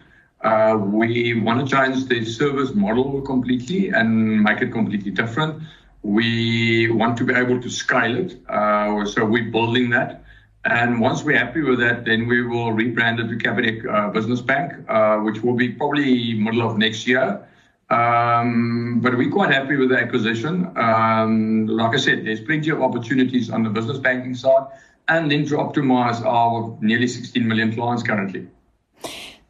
[0.43, 5.63] Uh, we want to change the service model completely and make it completely different.
[6.03, 8.41] We want to be able to scale it.
[8.49, 10.25] Uh, so we're building that.
[10.65, 14.41] And once we're happy with that, then we will rebrand it to Capitec uh, Business
[14.41, 17.47] Bank, uh, which will be probably middle of next year.
[17.89, 20.71] Um, but we're quite happy with the acquisition.
[20.77, 24.67] Um, like I said, there's plenty of opportunities on the business banking side
[25.09, 28.47] and then to optimize our nearly 16 million clients currently.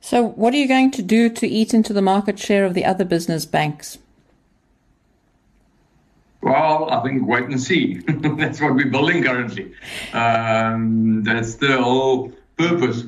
[0.01, 2.85] So, what are you going to do to eat into the market share of the
[2.85, 3.99] other business banks?
[6.43, 7.99] Well, I think wait and see.
[8.09, 9.75] that's what we're building currently.
[10.13, 13.05] Um, that's the whole purpose.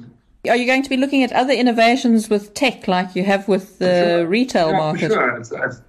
[0.48, 3.78] Are you going to be looking at other innovations with tech, like you have with
[3.78, 4.26] the sure.
[4.26, 5.12] retail yeah, market?
[5.12, 5.36] sure.
[5.36, 5.80] It's, it's,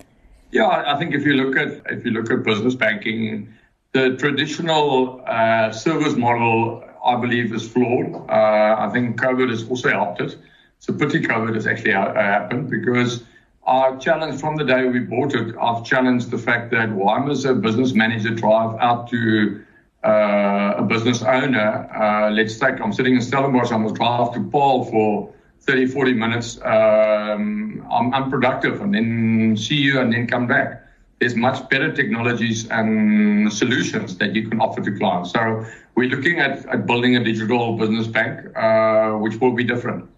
[0.52, 3.52] yeah, I think if you look at if you look at business banking,
[3.94, 8.30] the traditional uh, service model, I believe, is flawed.
[8.30, 10.38] Uh, I think COVID has also helped it.
[10.78, 13.24] It's a pity COVID has actually happened because
[13.66, 17.46] I've challenged from the day we bought it, I've challenged the fact that why must
[17.46, 19.64] a business manager drive out to
[20.04, 21.90] uh, a business owner?
[21.96, 26.14] Uh, let's take, I'm sitting in Stellenbosch, I must drive to Paarl for 30, 40
[26.14, 26.60] minutes.
[26.62, 30.82] Um, I'm unproductive and then see you and then come back.
[31.20, 35.32] There's much better technologies and solutions that you can offer to clients.
[35.32, 40.10] So we're looking at, at building a digital business bank, uh, which will be different.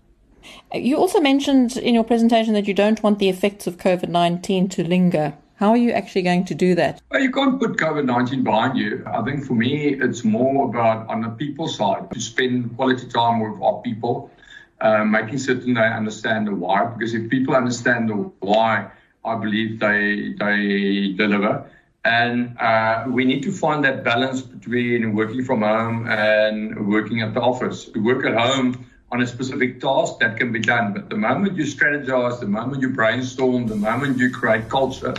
[0.74, 4.70] You also mentioned in your presentation that you don't want the effects of COVID 19
[4.70, 5.34] to linger.
[5.58, 7.02] How are you actually going to do that?
[7.10, 9.04] Well, you can't put COVID 19 behind you.
[9.08, 13.40] I think for me, it's more about on the people side to spend quality time
[13.40, 14.32] with our people,
[14.82, 16.86] uh, making certain they understand the why.
[16.86, 18.92] Because if people understand the why,
[19.24, 21.70] I believe they, they deliver.
[22.04, 27.34] And uh, we need to find that balance between working from home and working at
[27.34, 27.86] the office.
[27.86, 30.94] To work at home, on a specific task that can be done.
[30.94, 35.14] But the moment you strategize, the moment you brainstorm, the moment you create culture,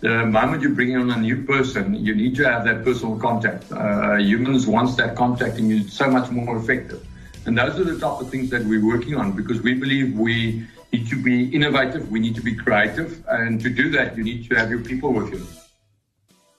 [0.00, 3.70] the moment you bring on a new person, you need to have that personal contact.
[3.72, 7.06] Uh, humans wants that contact, and you're so much more effective.
[7.46, 10.66] And those are the type of things that we're working on because we believe we
[10.92, 14.48] need to be innovative, we need to be creative, and to do that, you need
[14.48, 15.46] to have your people with you.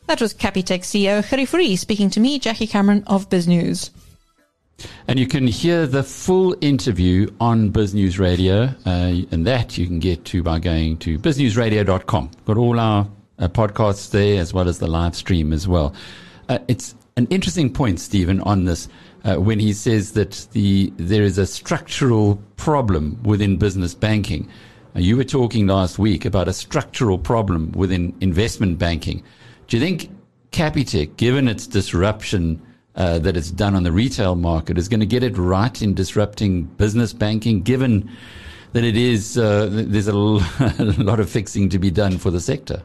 [0.07, 3.89] That was Capitec CEO Gerrie speaking to me, Jackie Cameron of BizNews.
[5.07, 9.99] And you can hear the full interview on BizNews Radio, uh, and that you can
[9.99, 12.31] get to by going to biznewsradio.com.
[12.45, 13.07] Got all our
[13.39, 15.93] uh, podcasts there as well as the live stream as well.
[16.49, 18.87] Uh, it's an interesting point, Steven, on this
[19.23, 24.49] uh, when he says that the there is a structural problem within business banking.
[24.95, 29.23] Uh, you were talking last week about a structural problem within investment banking.
[29.67, 30.09] Do you think
[30.51, 32.61] Capitec, given its disruption
[32.97, 35.93] uh, that it's done on the retail market is going to get it right in
[35.93, 38.09] disrupting business banking, given
[38.73, 42.81] that it is uh, there's a, lot of fixing to be done for the sector.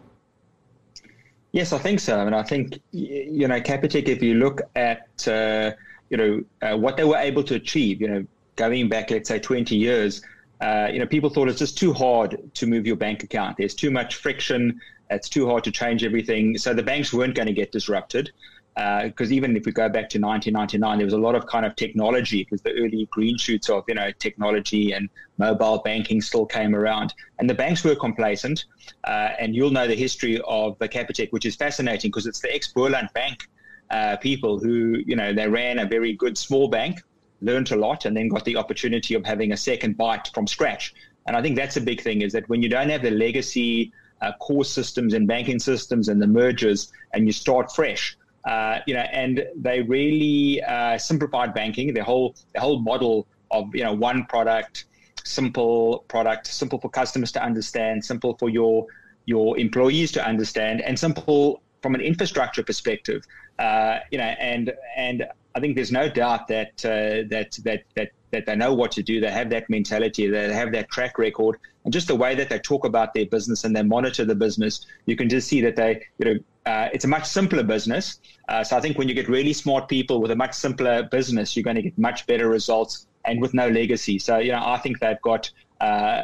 [1.53, 2.19] Yes, I think so.
[2.19, 4.09] I mean, I think you know, Capitec.
[4.09, 5.73] If you look at uh,
[6.11, 9.39] you know uh, what they were able to achieve, you know, going back let's say
[9.39, 10.23] 20 years,
[10.61, 13.57] uh, you know, people thought it's just too hard to move your bank account.
[13.57, 14.81] There's too much friction.
[15.11, 16.57] It's too hard to change everything.
[16.57, 18.31] So the banks weren't going to get disrupted.
[18.75, 21.67] Because uh, even if we go back to 1999, there was a lot of kind
[21.67, 22.41] of technology.
[22.41, 26.75] It was the early green shoots of you know technology and mobile banking still came
[26.75, 28.65] around, and the banks were complacent.
[29.05, 32.55] Uh, and you'll know the history of the Capitec, which is fascinating because it's the
[32.55, 33.47] ex-Boland Bank
[33.93, 37.03] uh, people who you know they ran a very good small bank,
[37.41, 40.95] learned a lot, and then got the opportunity of having a second bite from scratch.
[41.27, 43.93] And I think that's a big thing is that when you don't have the legacy
[44.23, 48.95] uh, core systems and banking systems and the mergers, and you start fresh uh, you
[48.95, 51.95] know, and they really uh, simplified banking.
[51.95, 54.87] The whole the whole model of you know one product,
[55.25, 58.87] simple product, simple for customers to understand, simple for your
[59.27, 63.23] your employees to understand, and simple from an infrastructure perspective.
[63.59, 68.11] Uh, you know, and and I think there's no doubt that uh, that that that
[68.33, 69.21] that they know what to do.
[69.21, 70.27] They have that mentality.
[70.27, 73.65] They have that track record, and just the way that they talk about their business
[73.65, 77.05] and they monitor the business, you can just see that they, you know, uh, it's
[77.05, 78.21] a much simpler business.
[78.49, 81.57] Uh, so I think when you get really smart people with a much simpler business,
[81.57, 84.19] you're going to get much better results and with no legacy.
[84.19, 86.23] So you know, I think they've got uh,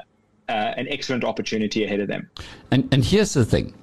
[0.48, 2.30] uh an excellent opportunity ahead of them.
[2.70, 3.74] And and here's the thing.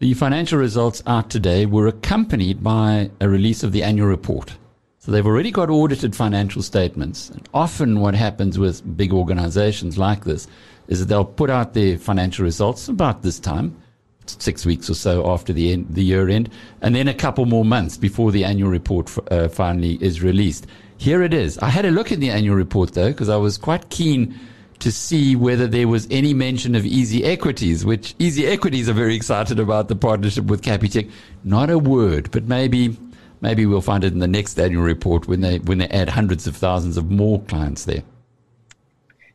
[0.00, 4.56] The financial results out today were accompanied by a release of the annual report.
[4.98, 7.30] So they've already got audited financial statements.
[7.30, 10.46] And often what happens with big organizations like this
[10.88, 13.76] is that they'll put out their financial results about this time,
[14.26, 17.64] six weeks or so after the end, the year end, and then a couple more
[17.64, 20.66] months before the annual report uh, finally is released.
[20.96, 21.58] Here it is.
[21.58, 24.38] I had a look at the annual report though, because I was quite keen
[24.80, 29.14] to see whether there was any mention of Easy Equities, which Easy Equities are very
[29.14, 31.10] excited about the partnership with Capitec.
[31.42, 32.96] Not a word, but maybe
[33.40, 36.46] maybe we'll find it in the next annual report when they when they add hundreds
[36.46, 38.02] of thousands of more clients there.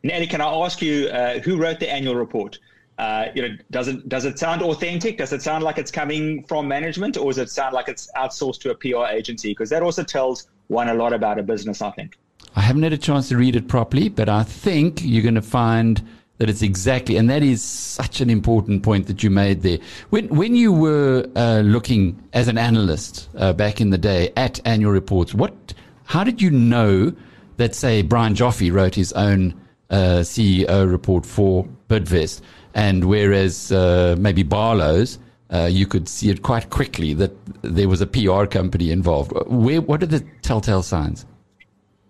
[0.02, 2.58] Nelly, can I ask you uh, who wrote the annual report?
[3.00, 5.16] Uh, you know, does it does it sound authentic?
[5.16, 8.60] Does it sound like it's coming from management, or does it sound like it's outsourced
[8.60, 9.52] to a PR agency?
[9.52, 12.18] Because that also tells one a lot about a business, I think.
[12.56, 15.40] I haven't had a chance to read it properly, but I think you're going to
[15.40, 19.78] find that it's exactly, and that is such an important point that you made there.
[20.10, 24.60] When when you were uh, looking as an analyst uh, back in the day at
[24.66, 25.72] annual reports, what,
[26.04, 27.14] how did you know
[27.56, 29.58] that say Brian Joffe wrote his own
[29.88, 32.42] uh, CEO report for Bidvest,
[32.74, 35.18] and whereas uh, maybe Barlow's.
[35.52, 39.32] Uh, you could see it quite quickly that there was a PR company involved.
[39.48, 41.26] Where, what are the telltale signs?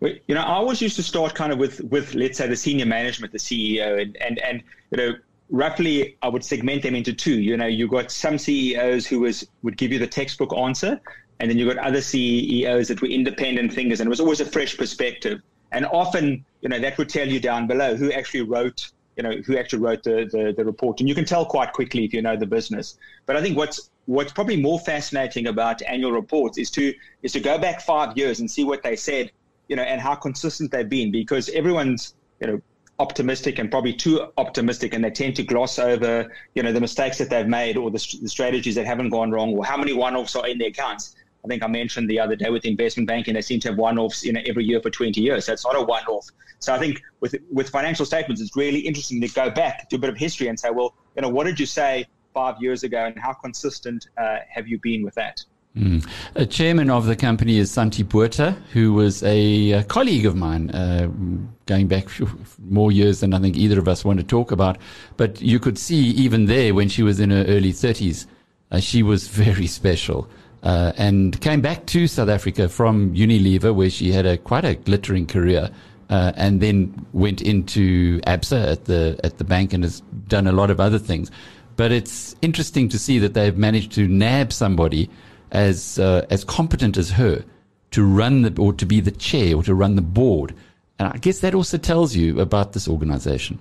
[0.01, 2.87] you know, I always used to start kind of with, with let's say the senior
[2.87, 5.15] management, the CEO, and, and, and you know,
[5.51, 7.41] roughly I would segment them into two.
[7.41, 11.01] You know, you got some CEOs who was would give you the textbook answer,
[11.39, 14.47] and then you got other CEOs that were independent thinkers, and it was always a
[14.47, 15.41] fresh perspective.
[15.73, 19.43] And often, you know, that would tell you down below who actually wrote, you know,
[19.43, 22.23] who actually wrote the, the, the report, and you can tell quite quickly if you
[22.23, 22.97] know the business.
[23.27, 27.41] But I think what's what's probably more fascinating about annual reports is to is to
[27.41, 29.31] go back five years and see what they said
[29.71, 32.61] you know, and how consistent they've been because everyone's, you know,
[32.99, 37.19] optimistic and probably too optimistic and they tend to gloss over, you know, the mistakes
[37.19, 40.35] that they've made or the, the strategies that haven't gone wrong or how many one-offs
[40.35, 41.15] are in their accounts.
[41.45, 44.25] I think I mentioned the other day with investment banking, they seem to have one-offs,
[44.25, 45.47] you know, every year for 20 years.
[45.47, 46.27] So it's not a one-off.
[46.59, 49.99] So I think with with financial statements, it's really interesting to go back to a
[49.99, 53.07] bit of history and say, well, you know, what did you say five years ago,
[53.07, 55.43] and how consistent uh, have you been with that?
[55.77, 56.07] Mm.
[56.35, 60.71] A chairman of the company is Santie Botha, who was a, a colleague of mine,
[60.71, 61.09] uh,
[61.67, 62.09] going back
[62.59, 64.79] more years than I think either of us want to talk about.
[65.17, 68.27] But you could see even there when she was in her early 30s,
[68.73, 70.29] uh, she was very special.
[70.63, 74.75] Uh, and came back to South Africa from Unilever, where she had a quite a
[74.75, 75.71] glittering career,
[76.11, 80.53] uh, and then went into ABSA at the at the bank and has done a
[80.53, 81.31] lot of other things.
[81.77, 85.09] But it's interesting to see that they've managed to nab somebody
[85.51, 87.43] as uh, as competent as her
[87.93, 90.55] to run the or to be the chair or to run the board.
[90.99, 93.59] And I guess that also tells you about this organization.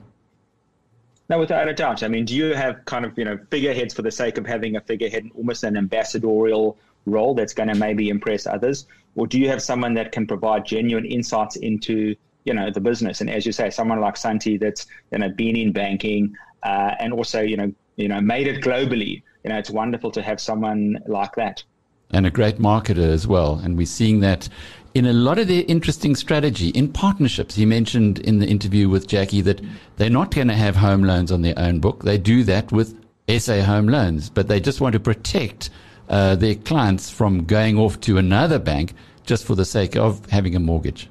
[1.30, 2.02] No, without a doubt.
[2.02, 4.76] I mean, do you have kind of you know figureheads for the sake of having
[4.76, 6.78] a figurehead, and almost an ambassadorial
[7.10, 10.66] role that's going to maybe impress others, or do you have someone that can provide
[10.66, 13.22] genuine insights into you know the business?
[13.22, 17.14] And as you say, someone like Santie that's you know been in banking uh, and
[17.14, 19.24] also you know you know made it globally.
[19.44, 21.64] You know, it's wonderful to have someone like that
[22.12, 23.60] and a great marketer as well.
[23.64, 24.50] And we're seeing that
[24.94, 27.56] in a lot of their interesting strategy in partnerships.
[27.56, 29.62] He mentioned in the interview with Jackie that
[29.98, 32.04] they're not going to have home loans on their own book.
[32.04, 32.96] They do that with
[33.28, 35.70] SA Home Loans, but they just want to protect
[36.10, 38.94] uh, their clients from going off to another bank
[39.26, 41.10] just for the sake of having a mortgage.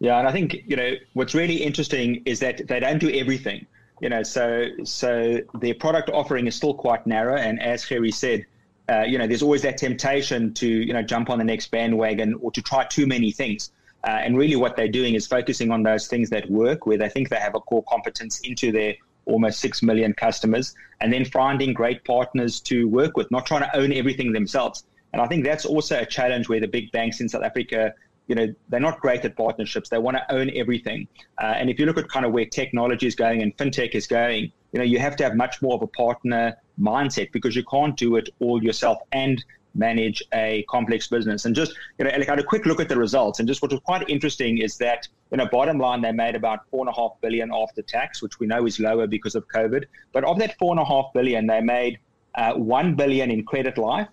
[0.00, 3.66] Yeah, and I think you know what's really interesting is that they don't do everything.
[4.00, 8.44] You know, so so their product offering is still quite narrow, and as Harry said,
[8.90, 12.34] uh, you know, there's always that temptation to, you know, jump on the next bandwagon
[12.40, 13.70] or to try too many things.
[14.06, 17.08] Uh, and really, what they're doing is focusing on those things that work, where they
[17.08, 18.94] think they have a core competence into their
[19.26, 23.76] almost 6 million customers, and then finding great partners to work with, not trying to
[23.76, 24.84] own everything themselves.
[25.12, 27.94] And I think that's also a challenge where the big banks in South Africa,
[28.26, 29.88] you know, they're not great at partnerships.
[29.88, 31.06] They want to own everything.
[31.40, 34.06] Uh, and if you look at kind of where technology is going and fintech is
[34.06, 37.64] going, you know, you have to have much more of a partner mindset because you
[37.64, 39.44] can't do it all yourself and
[39.74, 41.44] manage a complex business.
[41.44, 43.38] And just, you know, like I had a quick look at the results.
[43.38, 46.68] And just what was quite interesting is that, you know, bottom line, they made about
[46.70, 49.84] four and a half billion after tax, which we know is lower because of COVID.
[50.12, 51.98] But of that four and a half billion, they made
[52.34, 54.08] uh, one billion in credit life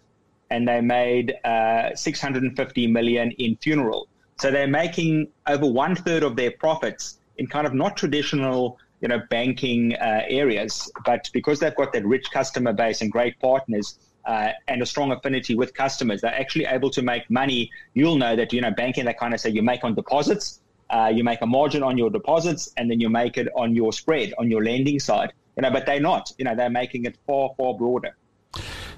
[0.50, 4.08] and they made uh, 650 million in funeral.
[4.40, 9.08] So they're making over one third of their profits in kind of not traditional you
[9.08, 13.98] know banking uh, areas, but because they've got that rich customer base and great partners,
[14.26, 17.72] uh, and a strong affinity with customers, they're actually able to make money.
[17.94, 21.12] You'll know that, you know, banking, they kind of say you make on deposits, uh,
[21.14, 24.34] you make a margin on your deposits, and then you make it on your spread,
[24.38, 25.34] on your lending side.
[25.56, 26.32] You know, but they're not.
[26.38, 28.16] You know, they're making it far, far broader.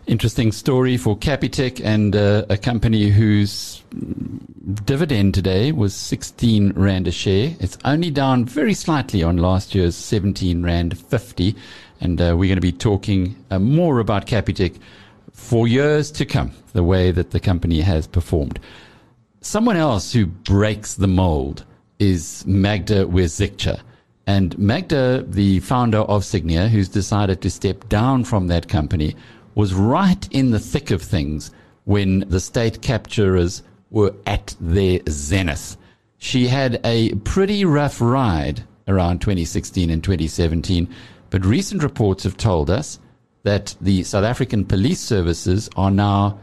[0.06, 3.82] Interesting story for Capitec and uh, a company whose
[4.84, 7.56] dividend today was 16 Rand a share.
[7.62, 11.56] It's only down very slightly on last year's 17 Rand 50.
[12.02, 14.78] And uh, we're going to be talking uh, more about Capitec
[15.44, 18.60] for years to come, the way that the company has performed.
[19.42, 21.66] Someone else who breaks the mold
[22.00, 23.82] is Magda Wierzycka.
[24.26, 29.18] And Magda, the founder of Sygnia, who's decided to step down from that company,
[29.54, 31.52] was right in the thick of things
[31.84, 35.76] when the state capturers were at their zenith.
[36.20, 40.88] She had a pretty rough ride around 2016 and 2017,
[41.30, 43.00] but recent reports have told us
[43.44, 46.40] that the South African police services are now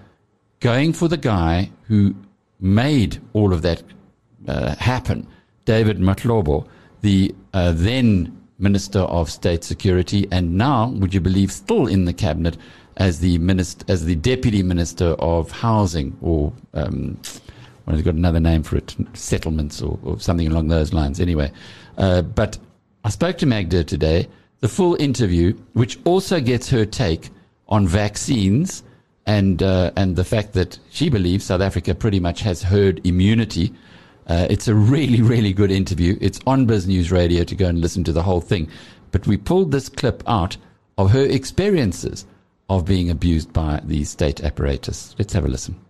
[0.61, 2.14] going for the guy who
[2.61, 3.82] made all of that
[4.46, 5.26] uh, happen,
[5.64, 6.66] David Mahlobo,
[7.01, 12.12] the uh, then Minister of State Security, and now, would you believe, still in the
[12.12, 12.59] cabinet
[12.98, 17.18] as the minister, as the Deputy Minister of Housing, or um,
[17.86, 21.20] well, they've got another name for it, settlements or, or something along those lines.
[21.20, 21.51] Anyway,
[21.96, 22.59] uh, but
[23.03, 24.28] I spoke to Magda today
[24.61, 27.31] the full interview, which also gets her take
[27.69, 28.83] on vaccines
[29.27, 33.73] and uh, and the fact that she believes South Africa pretty much has herd immunity.
[34.27, 36.17] Uh, it's a really, really good interview.
[36.21, 38.69] It's on Biz News Radio to go and listen to the whole thing.
[39.11, 40.57] But we pulled this clip out
[40.99, 42.27] of her experiences
[42.69, 45.17] of being abused by the state apparatus.
[45.19, 45.81] Let's have a listen.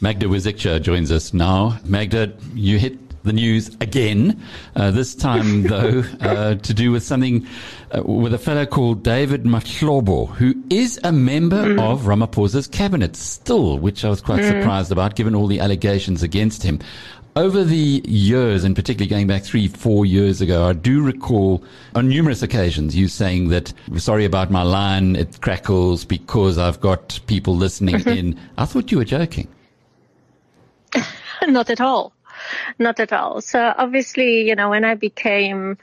[0.00, 1.78] Magda Wierzycka joins us now.
[1.84, 4.42] Magda, you hit the news again.
[4.76, 7.46] Uh, this time, though, uh, to do with something
[7.90, 11.80] uh, with a fellow called David Mahlobo, who is a member mm.
[11.80, 14.48] of Ramaphosa's cabinet still, which I was quite mm.
[14.48, 16.80] surprised about, given all the allegations against him.
[17.34, 21.64] Over the years, and particularly going back three, four years ago, I do recall
[21.94, 27.18] on numerous occasions you saying that, sorry about my line, it crackles because I've got
[27.26, 28.08] people listening mm-hmm.
[28.10, 28.40] in.
[28.58, 29.48] I thought you were joking.
[31.48, 32.12] Not at all
[32.78, 33.40] not at all.
[33.40, 35.78] So obviously, you know, when I became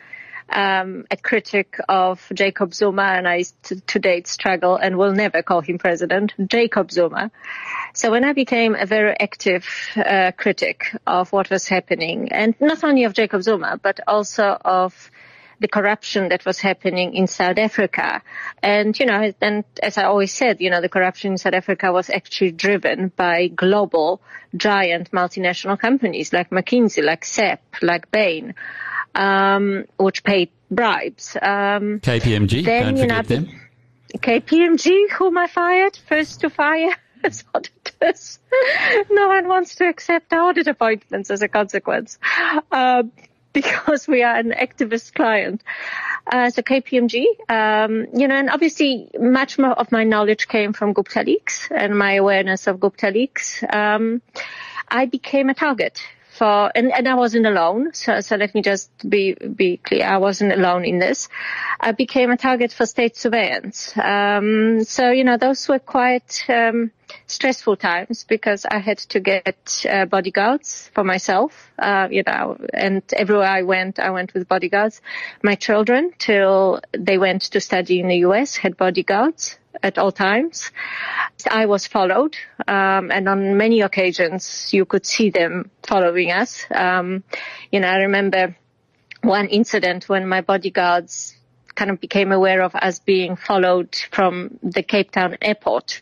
[0.51, 5.41] um, a critic of Jacob Zuma, and I to, to date struggle and will never
[5.43, 7.32] call him president, Jacob Zuma.
[7.93, 12.84] So when I became a very active uh, critic of what was happening, and not
[12.84, 15.12] only of Jacob Zuma, but also of
[15.60, 18.22] the corruption that was happening in South Africa.
[18.64, 21.91] And, you know, and as I always said, you know, the corruption in South Africa
[21.91, 24.22] was actually driven by global
[24.55, 28.55] giant multinational companies like McKinsey, like SAP, like Bain,
[29.16, 31.36] um, which paid bribes.
[31.36, 33.62] Um, KPMG, then, don't forget know, them.
[34.18, 38.39] KPMG, whom I fired, first to fire as auditors.
[39.12, 42.18] no one wants to accept audit appointments as a consequence.
[42.72, 43.12] Um,
[43.54, 45.64] because we are an activist client.
[46.32, 50.93] Uh, so KPMG, um, you know, and obviously much more of my knowledge came from
[50.93, 53.64] Gupta Leaks and my awareness of Gupta Leaks.
[53.68, 54.22] Um,
[54.88, 57.93] I became a target for, and, and I wasn't alone.
[57.93, 60.06] So, so let me just be, be clear.
[60.06, 61.28] I wasn't alone in this.
[61.80, 63.97] I became a target for state surveillance.
[63.97, 66.91] Um, so, you know, those were quite, um,
[67.28, 73.01] stressful times because I had to get uh, bodyguards for myself, uh, you know, and
[73.14, 75.01] everywhere I went, I went with bodyguards.
[75.43, 80.72] My children, till they went to study in the US, had bodyguards at all times.
[81.49, 82.36] I was followed,
[82.68, 86.66] um, and on many occasions you could see them following us.
[86.72, 87.24] Um,
[87.72, 88.55] you know, I remember
[89.22, 91.36] one incident when my bodyguards
[91.80, 96.01] kind of became aware of us being followed from the Cape Town airport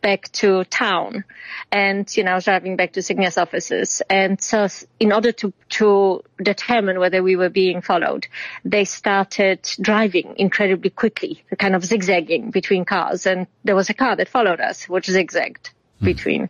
[0.00, 1.22] back to town
[1.70, 4.00] and, you know, driving back to Cygnus offices.
[4.08, 4.68] And so
[4.98, 8.26] in order to, to determine whether we were being followed,
[8.64, 13.26] they started driving incredibly quickly, kind of zigzagging between cars.
[13.26, 16.48] And there was a car that followed us, which zigzagged between,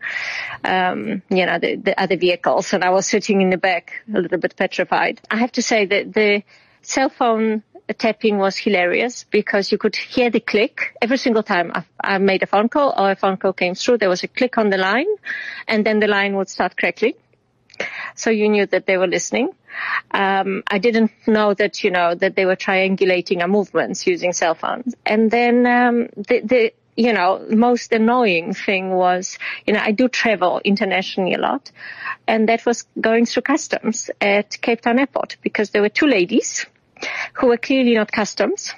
[0.63, 2.73] um, you know, the, the other vehicles.
[2.73, 5.21] And I was sitting in the back a little bit petrified.
[5.29, 6.45] I have to say that the
[6.83, 7.65] cell phone
[7.95, 12.47] tapping was hilarious because you could hear the click every single time I, made a
[12.47, 13.99] phone call or a phone call came through.
[13.99, 15.07] There was a click on the line
[15.69, 17.15] and then the line would start crackling.
[18.15, 19.51] So you knew that they were listening.
[20.11, 24.55] Um, I didn't know that, you know, that they were triangulating our movements using cell
[24.55, 24.95] phones.
[25.05, 30.09] And then, um, the, the, you know, most annoying thing was, you know, I do
[30.09, 31.71] travel internationally a lot
[32.27, 36.65] and that was going through customs at Cape Town airport because there were two ladies
[37.35, 38.75] who were clearly not customs.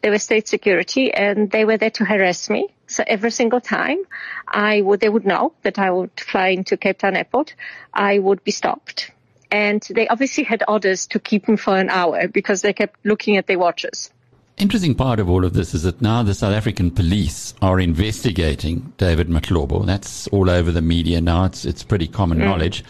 [0.00, 2.68] They were state security and they were there to harass me.
[2.86, 3.98] So every single time
[4.46, 7.54] I would, they would know that I would fly into Cape Town airport,
[7.92, 9.10] I would be stopped.
[9.50, 13.36] And they obviously had orders to keep me for an hour because they kept looking
[13.36, 14.10] at their watches.
[14.58, 18.92] Interesting part of all of this is that now the South African police are investigating
[18.96, 19.86] David Mahlobo.
[19.86, 21.44] That's all over the media now.
[21.44, 22.44] It's, it's pretty common mm.
[22.44, 22.84] knowledge.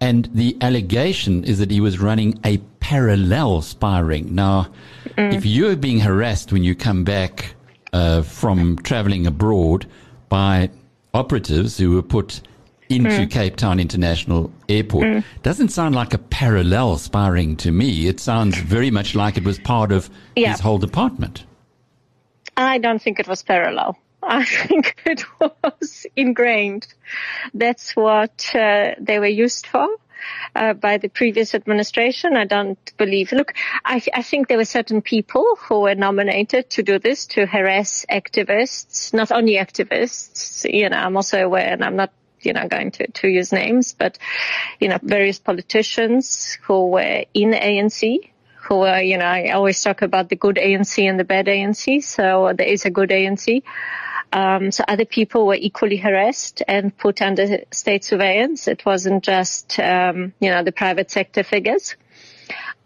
[0.00, 4.34] And the allegation is that he was running a parallel spy ring.
[4.34, 4.68] Now,
[5.16, 5.34] mm.
[5.34, 7.54] if you're being harassed when you come back
[7.92, 9.86] uh, from traveling abroad
[10.28, 10.70] by
[11.14, 12.40] operatives who were put
[12.88, 13.30] into mm.
[13.30, 15.24] Cape Town International Airport, mm.
[15.42, 18.06] doesn't sound like a parallel spy ring to me.
[18.06, 20.52] It sounds very much like it was part of yeah.
[20.52, 21.44] his whole department.
[22.56, 23.98] I don't think it was parallel.
[24.28, 26.86] I think it was ingrained.
[27.54, 29.88] That's what uh, they were used for.
[30.54, 32.36] Uh, by the previous administration.
[32.36, 33.30] I don't believe.
[33.30, 33.54] Look,
[33.84, 38.04] I, I, think there were certain people who were nominated to do this to harass
[38.10, 40.66] activists, not only activists.
[40.70, 43.94] You know, I'm also aware, and I'm not, you know, going to, to use names,
[43.96, 44.18] but
[44.80, 48.30] you know, various politicians who were in ANC
[48.68, 52.02] who are, you know, I always talk about the good ANC and the bad ANC.
[52.02, 53.62] So there is a good ANC.
[54.32, 58.68] Um, so other people were equally harassed and put under state surveillance.
[58.68, 61.96] It wasn't just, um, you know, the private sector figures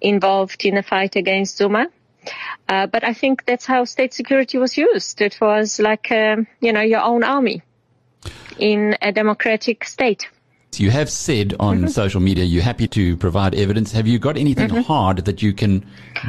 [0.01, 1.89] involved in the fight against Zuma.
[2.69, 5.21] Uh, but I think that's how state security was used.
[5.21, 7.63] It was like, um, you know, your own army
[8.59, 10.29] in a democratic state.
[10.77, 11.87] You have said on mm-hmm.
[11.89, 13.93] social media you're happy to provide evidence.
[13.93, 14.81] Have you got anything mm-hmm.
[14.81, 15.85] hard that you can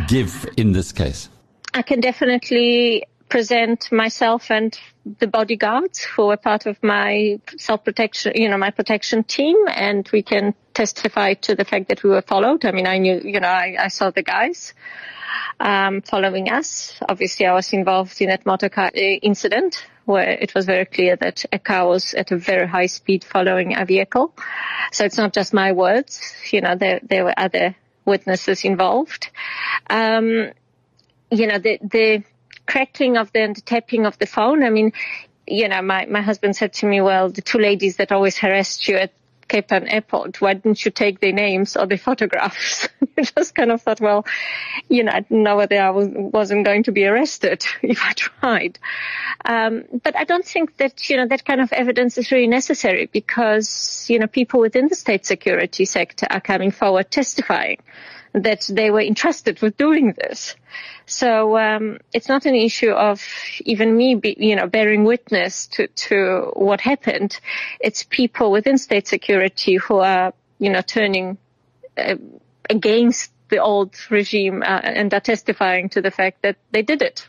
[0.08, 1.30] give in this case?
[1.74, 8.34] I can definitely present myself and the bodyguards who were part of my self protection,
[8.36, 12.22] you know, my protection team, and we can testify to the fact that we were
[12.22, 12.66] followed.
[12.66, 14.74] I mean, I knew, you know, I, I saw the guys
[15.60, 16.94] um, following us.
[17.08, 21.16] Obviously, I was involved in that motor car uh, incident where it was very clear
[21.16, 24.34] that a car was at a very high speed following a vehicle.
[24.92, 27.76] So it's not just my words, you know, there, there were other
[28.06, 29.30] witnesses involved.
[29.90, 30.52] Um,
[31.32, 32.24] you know, the, the
[32.66, 34.64] crackling of the, the tapping of the phone.
[34.64, 34.94] I mean,
[35.48, 38.88] you know, my, my husband said to me, well, the two ladies that always harassed
[38.88, 39.14] you at
[39.48, 42.88] Cape Town airport, why didn't you take their names or their photographs?
[43.18, 44.26] I just kind of thought, well,
[44.90, 48.14] you know, I didn't know whether I was, wasn't going to be arrested if I
[48.14, 48.80] tried.
[49.46, 53.08] Um, but I don't think that, you know, that kind of evidence is really necessary
[53.12, 57.78] because, you know, people within the state security sector are coming forward testifying
[58.34, 60.56] that they were entrusted with doing this.
[61.06, 63.22] So um, it's not an issue of
[63.62, 67.40] even me, be, you know, bearing witness to, to what happened.
[67.80, 71.38] It's people within state security who are, you know, turning
[71.98, 72.16] uh,
[72.70, 77.28] against the old regime uh, and are testifying to the fact that they did it.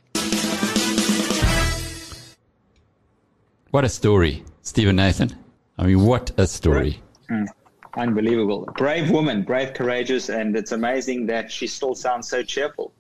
[3.71, 5.37] What a story, Steven Nathan.
[5.77, 7.03] I mean, what a story.
[7.29, 7.49] Mm.
[7.97, 8.69] Unbelievable.
[8.77, 12.93] Brave woman, brave, courageous, and it's amazing that she still sounds so cheerful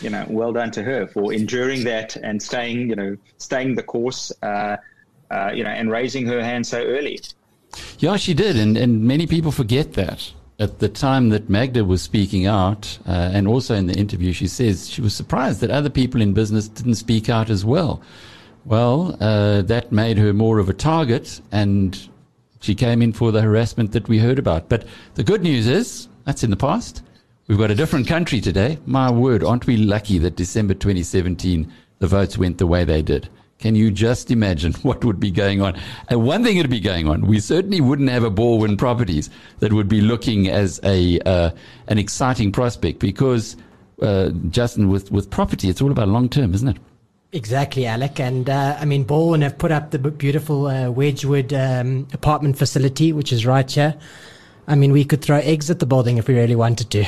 [0.00, 3.82] you know, well done to her for enduring that and staying, you know, staying the
[3.82, 4.76] course, uh,
[5.30, 7.20] uh, you know, and raising her hand so early.
[7.98, 10.32] Yeah, she did, and and many people forget that.
[10.58, 14.46] At the time that Magda was speaking out, uh, and also in the interview, she
[14.46, 18.02] says she was surprised that other people in business didn't speak out as well.
[18.66, 21.98] Well, uh, that made her more of a target, and
[22.60, 24.68] she came in for the harassment that we heard about.
[24.68, 27.02] But the good news is that's in the past.
[27.48, 28.78] We've got a different country today.
[28.86, 33.28] My word, aren't we lucky that December 2017 the votes went the way they did?
[33.58, 35.78] Can you just imagine what would be going on?
[36.08, 37.26] And one thing would be going on.
[37.26, 41.50] We certainly wouldn't have a Balwin Properties that would be looking as a uh,
[41.88, 43.56] an exciting prospect because
[44.00, 46.76] uh, Justin, with, with property, it's all about long term, isn't it?
[47.32, 48.18] Exactly, Alec.
[48.18, 53.12] And uh, I mean, Balwin have put up the beautiful uh, Wedgwood um, apartment facility,
[53.12, 53.94] which is right here.
[54.66, 57.04] I mean, we could throw eggs at the building if we really wanted to.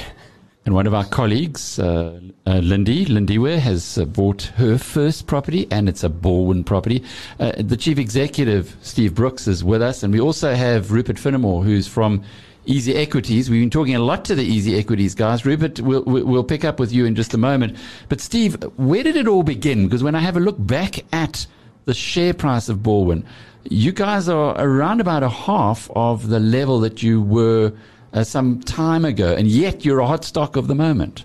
[0.65, 5.67] And one of our colleagues, uh, uh, Lindy, Lindiwe, has uh, bought her first property,
[5.73, 7.03] and it's a Balwin property.
[7.41, 11.65] Uh, the chief executive, Steve Brooks, is with us, and we also have Rupert Finnemore,
[11.65, 12.23] who's from
[12.65, 13.51] Easy Equities.
[13.51, 15.45] We've been talking a lot to the Easy Equities guys.
[15.45, 17.77] Rupert, we'll, we'll pick up with you in just a moment.
[18.09, 19.85] But Steve, where did it all begin?
[19.87, 21.47] Because when I have a look back at
[21.87, 23.25] the share price of Balwin,
[23.65, 27.73] you guys are around about a half of the level that you were
[28.13, 31.25] uh, some time ago, and yet you're a hot stock of the moment.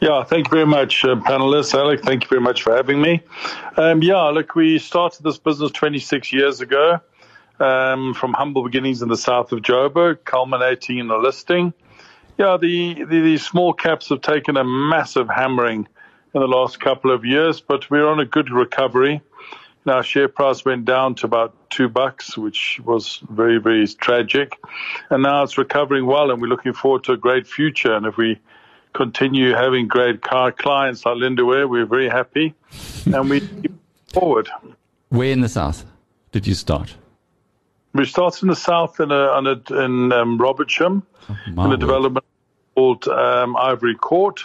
[0.00, 1.74] Yeah, thank you very much, uh, panelists.
[1.74, 3.22] Alec, thank you very much for having me.
[3.76, 7.00] Um, yeah, look, we started this business 26 years ago
[7.60, 11.72] um, from humble beginnings in the south of Joburg, culminating in a listing.
[12.38, 15.86] Yeah, the, the, the small caps have taken a massive hammering
[16.34, 19.22] in the last couple of years, but we're on a good recovery.
[19.86, 24.58] Now, share price went down to about two bucks, which was very, very tragic.
[25.10, 27.94] And now it's recovering well, and we're looking forward to a great future.
[27.94, 28.40] And if we
[28.94, 32.54] continue having great car clients like Lindiwe, we're very happy,
[33.04, 33.72] and we keep
[34.12, 34.48] forward.
[35.10, 35.84] Where in the south
[36.32, 36.96] did you start?
[37.94, 41.76] We started in the south in a, on a, in um, Robertsham, oh, in a
[41.76, 42.26] development
[42.74, 44.40] called um, Ivory Court.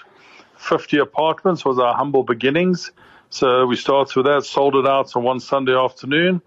[0.58, 2.92] 50 apartments was our humble beginnings.
[3.32, 6.42] So we started with that, sold it out on one Sunday afternoon,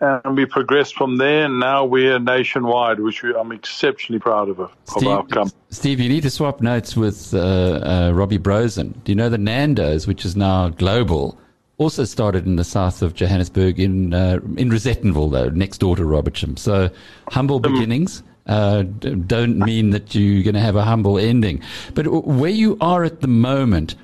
[0.00, 1.46] and we progressed from there.
[1.46, 5.60] And now we're nationwide, which we, I'm exceptionally proud of, of Steve, our company.
[5.70, 9.02] Steve, you need to swap notes with uh, uh, Robbie Brozin.
[9.02, 11.36] Do you know the Nando's, which is now global?
[11.76, 16.04] Also started in the south of Johannesburg in uh, in Rosettenville, though, next door to
[16.04, 16.56] Robertsham.
[16.56, 16.88] So
[17.28, 18.22] humble um, beginnings.
[18.46, 21.62] Uh, don't mean that you're going to have a humble ending.
[21.94, 23.94] But where you are at the moment,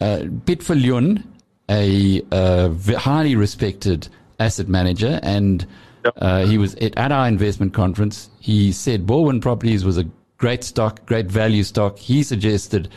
[0.00, 0.24] uh,
[1.70, 4.08] a uh, highly respected
[4.40, 5.66] asset manager, and
[6.16, 8.30] uh, he was at, at, our investment conference.
[8.40, 10.06] He said Balwin Properties was a
[10.38, 11.98] great stock, great value stock.
[11.98, 12.88] He suggested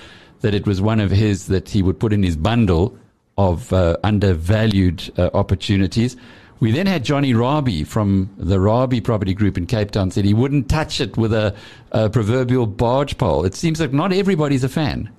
[0.42, 2.98] that it was one of his that he would put in his bundle
[3.38, 6.16] of uh, undervalued uh, opportunities.
[6.60, 10.34] We then had Johnny Rabie from the Rabie Property Group in Cape Town said he
[10.34, 11.56] wouldn't touch it with a,
[11.92, 13.46] a proverbial barge pole.
[13.46, 15.10] It seems like not everybody's a fan.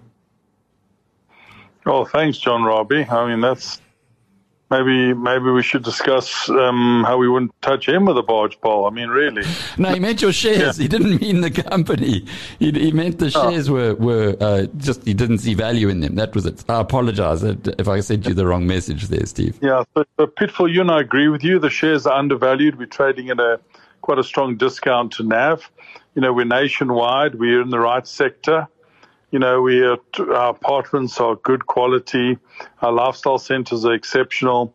[1.85, 3.11] Oh, thanks, John Rabie.
[3.11, 3.81] I mean, that's
[4.73, 8.87] maybe maybe we should discuss um, how we wouldn't touch him with a barge pole.
[8.87, 9.45] I mean, really.
[9.79, 10.79] no, he meant your shares.
[10.79, 10.83] Yeah.
[10.85, 12.27] He didn't mean the company.
[12.59, 13.51] He, he meant the oh.
[13.51, 13.75] shares oh.
[13.75, 16.15] were were uh, just he didn't see value in them.
[16.15, 16.65] That was it.
[16.69, 19.59] I apologize if I sent you the wrong message there, Steve.
[19.61, 21.59] Yeah, but, but Pitfall, you and I agree with you.
[21.59, 22.79] The shares are undervalued.
[22.79, 23.61] We're trading at a
[24.01, 25.71] quite a strong discount to NAV.
[26.15, 27.37] You know, we're nationwide.
[27.37, 28.69] We're in the right sector.
[29.33, 29.97] You know, we are,
[30.35, 32.37] our apartments are good quality.
[32.83, 34.75] Our lifestyle centers are exceptional.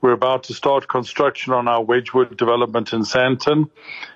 [0.00, 3.68] We're about to start construction on our Wedgwood development in Sandton,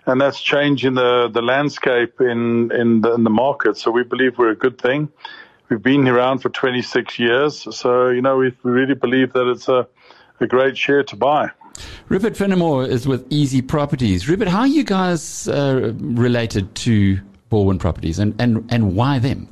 [0.07, 3.76] and that's changing the, the landscape in, in the, in the market.
[3.78, 5.09] So we believe we're a good thing.
[5.68, 7.66] We've been around for 26 years.
[7.76, 9.88] So, you know, we, really believe that it's a,
[10.38, 11.51] a great share to buy.
[12.09, 14.28] Rupert Finnemore is with Easy Properties.
[14.28, 17.18] Rupert, how are you guys uh, related to
[17.51, 19.49] Balwin Properties and, and, and why them?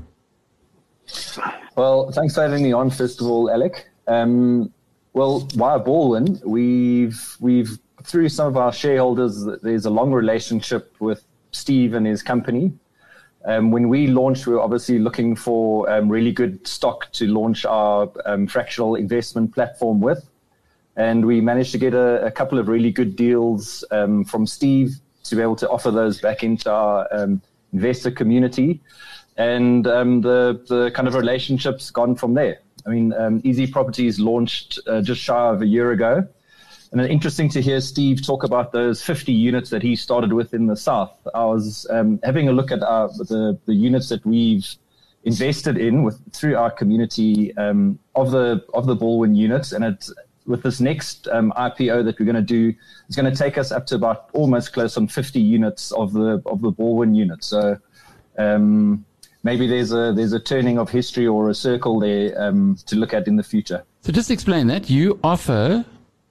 [1.77, 2.91] Well, thanks for having me on.
[2.91, 3.89] First of all, Alec.
[4.07, 4.73] Um,
[5.13, 9.45] well, via Balwin, we've we've through some of our shareholders.
[9.63, 12.73] There's a long relationship with Steve and his company.
[13.45, 17.65] Um, when we launched, we were obviously looking for um, really good stock to launch
[17.65, 20.29] our um, fractional investment platform with,
[20.97, 24.97] and we managed to get a, a couple of really good deals um, from Steve
[25.25, 27.41] to be able to offer those back into our um,
[27.73, 28.81] investor community
[29.39, 32.59] and um, the the kind of relationships gone from there.
[32.87, 36.27] I mean, um, Easy Properties launched uh, just shy of a year ago,
[36.93, 40.55] and it's interesting to hear Steve talk about those 50 units that he started with
[40.55, 41.17] in the south.
[41.35, 44.67] I was um, having a look at our, the the units that we've
[45.25, 50.09] invested in with through our community um, of the of the Balwin units, and it
[50.47, 52.75] with this next um, IPO that we're going to do,
[53.07, 56.43] it's going to take us up to about almost close on 50 units of the
[56.47, 57.47] of the Balwin units.
[57.47, 57.79] So
[58.39, 59.05] um,
[59.49, 63.15] maybe there's a there's a turning of history or a circle there um, to look
[63.15, 63.83] at in the future.
[64.03, 65.85] So just explain that you offer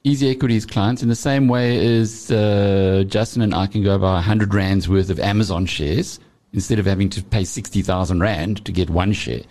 [0.04, 4.14] Easy Equities clients in the same way as uh, Justin and I can go buy
[4.14, 6.20] 100 rands worth of Amazon shares
[6.52, 9.42] instead of having to pay 60,000 rand to get one share.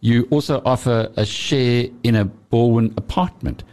[0.00, 3.64] You also offer a share in a Balwin apartment.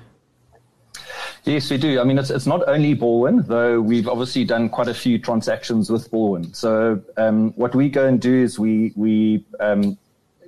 [1.43, 1.99] Yes, we do.
[1.99, 5.89] I mean, it's, it's not only Balwin, though we've obviously done quite a few transactions
[5.91, 6.55] with Balwin.
[6.55, 9.97] So um, what we go and do is we we um,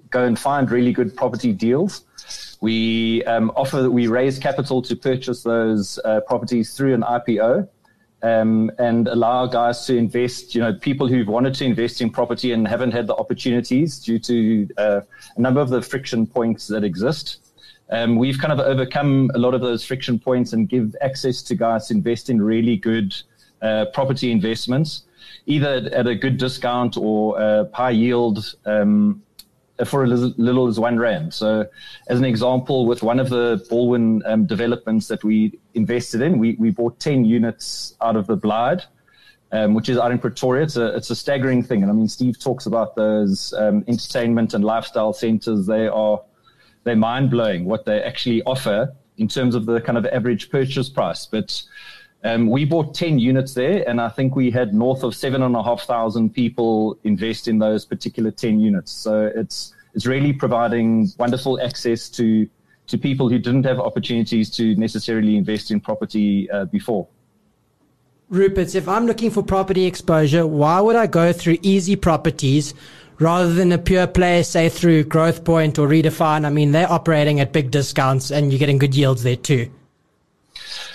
[0.09, 2.03] go and find really good property deals.
[2.61, 7.67] We um, offer, we raise capital to purchase those uh, properties through an IPO.
[8.23, 12.51] Um, and allow guys to invest, you know, people who've wanted to invest in property
[12.51, 15.01] and haven't had the opportunities due to uh,
[15.35, 17.46] a number of the friction points that exist.
[17.89, 21.55] Um, we've kind of overcome a lot of those friction points and give access to
[21.55, 23.15] guys to invest in really good
[23.61, 25.03] uh, property investments,
[25.45, 29.23] either at a good discount or a high yield um,
[29.85, 31.33] for as little as one rand.
[31.33, 31.65] So,
[32.07, 36.55] as an example, with one of the Balwin um, developments that we invested in, we,
[36.55, 38.83] we bought 10 units out of the Blyde.
[39.49, 40.63] Um, which is out in Pretoria.
[40.63, 41.81] It's a, it's a staggering thing.
[41.81, 45.65] And I mean, Steve talks about those um, entertainment and lifestyle centers.
[45.65, 46.21] They are,
[46.87, 50.89] they're mind blowing what they actually offer in terms of the kind of average purchase
[50.89, 51.25] price.
[51.25, 51.61] But
[52.23, 56.97] um, we bought 10 units there, and I think we had north of 7,500 people
[57.03, 58.91] invest in those particular 10 units.
[58.91, 62.47] So it's, it's really providing wonderful access to,
[62.87, 67.07] to people who didn't have opportunities to necessarily invest in property uh, before.
[68.29, 72.73] Rupert, if I'm looking for property exposure, why would I go through easy properties
[73.19, 76.45] rather than a pure play, say through Growthpoint or Redefine?
[76.45, 79.71] I mean, they're operating at big discounts and you're getting good yields there too.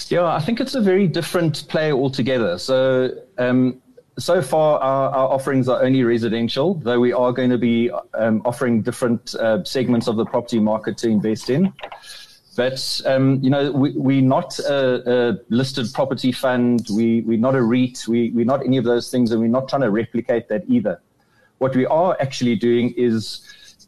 [0.09, 2.59] Yeah, I think it's a very different play altogether.
[2.59, 3.81] So, um,
[4.18, 8.43] so far, our, our, offerings are only residential, though we are going to be um,
[8.45, 11.73] offering different uh, segments of the property market to invest in.
[12.57, 16.87] But um, you know, we, we're not a, a, listed property fund.
[16.93, 18.07] We we're not a REIT.
[18.07, 21.01] We we're not any of those things, and we're not trying to replicate that either.
[21.63, 23.19] What we are actually doing is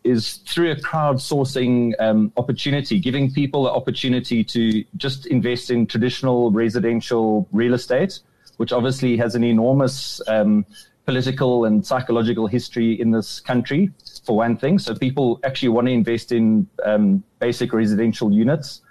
[0.05, 6.53] is through a crowdsourcing um, opportunity, giving people the opportunity to just invest in traditional
[6.53, 8.21] residential real estate,
[8.59, 10.65] which obviously has an enormous um,
[11.05, 13.91] political and psychological history in this country,
[14.25, 14.79] for one thing.
[14.79, 18.83] So people actually want to invest in um, basic residential units.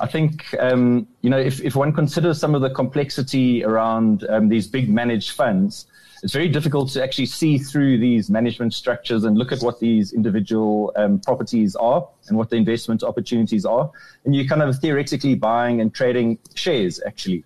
[0.00, 4.48] I think, um, you know, if, if one considers some of the complexity around um,
[4.48, 5.86] these big managed funds,
[6.24, 10.14] it's very difficult to actually see through these management structures and look at what these
[10.14, 13.90] individual um, properties are and what the investment opportunities are.
[14.24, 17.44] And you're kind of theoretically buying and trading shares, actually.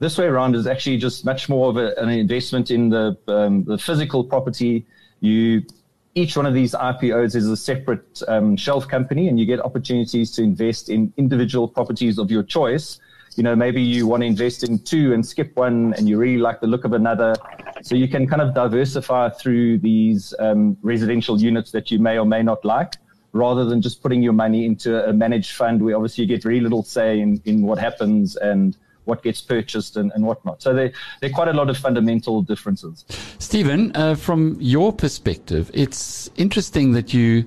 [0.00, 3.62] This way around is actually just much more of a, an investment in the, um,
[3.62, 4.84] the physical property.
[5.20, 5.62] You
[6.16, 10.32] each one of these IPOs is a separate um, shelf company, and you get opportunities
[10.32, 12.98] to invest in individual properties of your choice
[13.38, 16.38] you know, maybe you want to invest in two and skip one and you really
[16.38, 17.36] like the look of another.
[17.82, 22.26] So you can kind of diversify through these um, residential units that you may or
[22.26, 22.96] may not like
[23.32, 26.58] rather than just putting your money into a managed fund where obviously you get very
[26.58, 30.60] little say in, in what happens and what gets purchased and, and whatnot.
[30.60, 33.04] So there, there are quite a lot of fundamental differences.
[33.38, 37.44] Steven, uh, from your perspective, it's interesting that you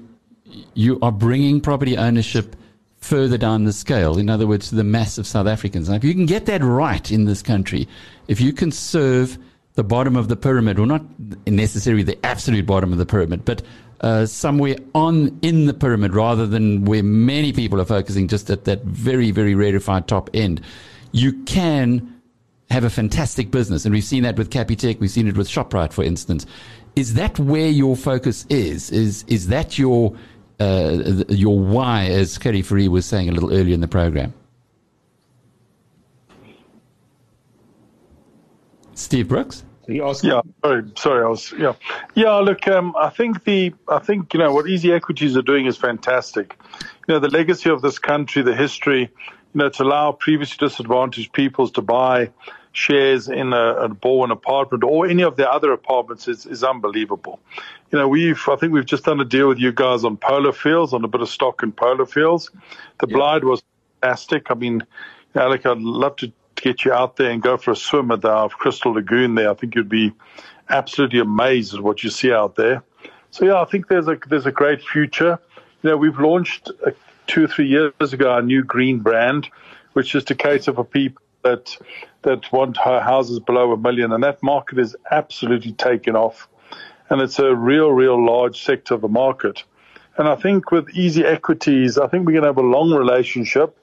[0.74, 2.56] you are bringing property ownership
[3.02, 4.18] further down the scale.
[4.18, 5.90] In other words, the mass of South Africans.
[5.90, 7.88] If you can get that right in this country,
[8.28, 9.38] if you can serve
[9.74, 11.04] the bottom of the pyramid, or not
[11.48, 13.62] necessarily the absolute bottom of the pyramid, but
[14.02, 18.66] uh, somewhere on in the pyramid rather than where many people are focusing just at
[18.66, 20.62] that very, very rarefied top end,
[21.12, 22.22] you can
[22.70, 23.86] have a fantastic business.
[23.86, 25.00] And we've seen that with Capitec.
[25.00, 26.46] We've seen it with ShopRite, for instance.
[26.96, 28.92] Is that where your focus is?
[28.92, 30.16] Is, is that your,
[30.62, 34.34] uh, your why, as Gerrie Fourie was saying a little earlier in the program?
[38.94, 39.64] Steve Brooks.
[39.88, 41.74] Yeah, sorry, sorry, I was yeah,
[42.16, 42.36] yeah.
[42.36, 45.76] Look, um, I think the I think you know what Easy Equities are doing is
[45.76, 46.56] fantastic.
[47.08, 49.10] You know the legacy of this country, the history.
[49.54, 52.30] You know to allow previously disadvantaged peoples to buy
[52.74, 57.40] shares in a, a Balwin apartment or any of the other apartments is, is unbelievable.
[57.92, 60.52] You know, we've, I think we've just done a deal with you guys on Polo
[60.52, 62.50] Fields, on a bit of stock in Polo Fields.
[63.00, 63.16] The yeah.
[63.16, 63.62] Blyde was
[64.02, 64.50] fantastic.
[64.50, 64.86] I mean,
[65.36, 68.22] Alec, I'd love to, to get you out there and go for a swim at
[68.22, 69.50] the Crystal Lagoon there.
[69.50, 70.14] I think you'd be
[70.70, 72.82] absolutely amazed at what you see out there.
[73.32, 75.40] So yeah, I think there's a, there's a great future.
[75.84, 76.92] You know, we've launched uh,
[77.28, 79.50] two or three years ago our new green brand,
[79.94, 81.78] which is to cater for people that
[82.24, 86.48] that want houses below a million, and that market is absolutely taken off,
[87.12, 89.64] and it's a real, real large sector of the market.
[90.18, 93.78] And I think with easy equities, I think we're going to have a long relationship.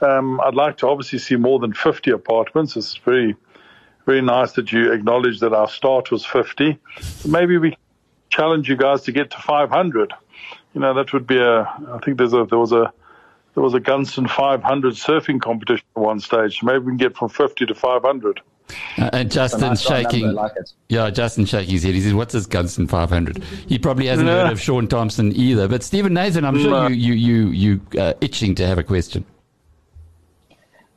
[0.00, 2.76] Um, I'd like to obviously see more than 50 apartments.
[2.76, 3.34] It's very,
[4.06, 6.78] very nice that you acknowledge that our start was 50.
[7.26, 7.76] Maybe we
[8.30, 10.14] challenge you guys to get to 500.
[10.72, 12.92] You know, that would be a, I think there's a, there was a,
[13.54, 16.62] there was a Gunston 500 surfing competition at one stage.
[16.62, 18.40] Maybe we can get from 50 to 500.
[18.98, 20.32] Uh, and Justin nice shaking.
[20.32, 20.52] like.
[20.88, 21.94] Yeah, Justin shaking his head.
[21.94, 24.42] He says, "What's this Gunston 500?" He probably hasn't No.
[24.42, 25.68] heard of Shaun Tomson either.
[25.68, 26.86] But Steven Nathan, I'm sure No.
[26.88, 29.24] you you you you uh, itching to have a question.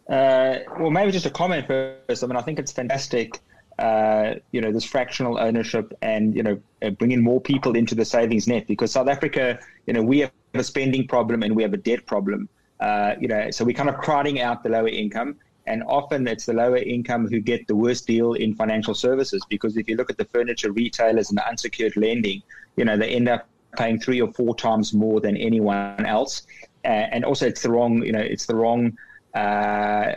[0.10, 2.24] Uh, well, maybe just a comment first.
[2.24, 3.40] I mean, I think it's fantastic.
[3.80, 8.06] Uh, you know, this fractional ownership and you know, uh, bringing more people into the
[8.06, 9.58] savings net because South Africa,
[9.88, 12.48] you know, we have a spending problem and we have a debt problem.
[12.80, 15.36] Uh, you know, so we're kind of crowding out the lower income,
[15.66, 19.78] and often it's the lower income who get the worst deal in financial services because
[19.78, 22.42] if you look at the furniture retailers and the unsecured lending,
[22.76, 23.48] you know, they end up
[23.78, 26.44] paying three or four times more than anyone else,
[26.86, 28.98] uh, and also it's the wrong, you know, it's the wrong
[29.34, 30.14] uh,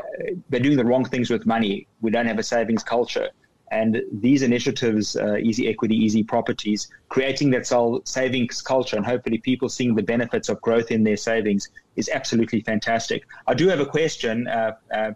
[0.50, 1.86] they're doing the wrong things with money.
[2.00, 3.30] We don't have a savings culture.
[3.72, 7.66] And these initiatives, uh, Easy Equity, Easy Properties, creating that
[8.04, 12.60] savings culture and hopefully people seeing the benefits of growth in their savings is absolutely
[12.60, 13.24] fantastic.
[13.48, 15.12] I do have a question uh, uh,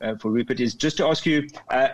[0.00, 1.88] uh, for Rupert is just to ask you, uh,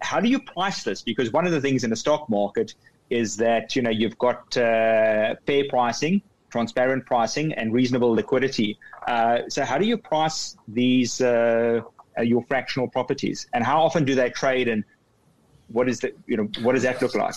[0.00, 1.02] how do you price this?
[1.02, 2.74] Because one of the things in the stock market
[3.10, 8.78] is that, you know, you've got uh, fair pricing, transparent pricing and reasonable liquidity.
[9.06, 11.80] Uh, so how do you price these uh,
[12.18, 14.84] uh, your fractional properties, and how often do they trade, and
[15.68, 17.34] what is the you know what does that look like?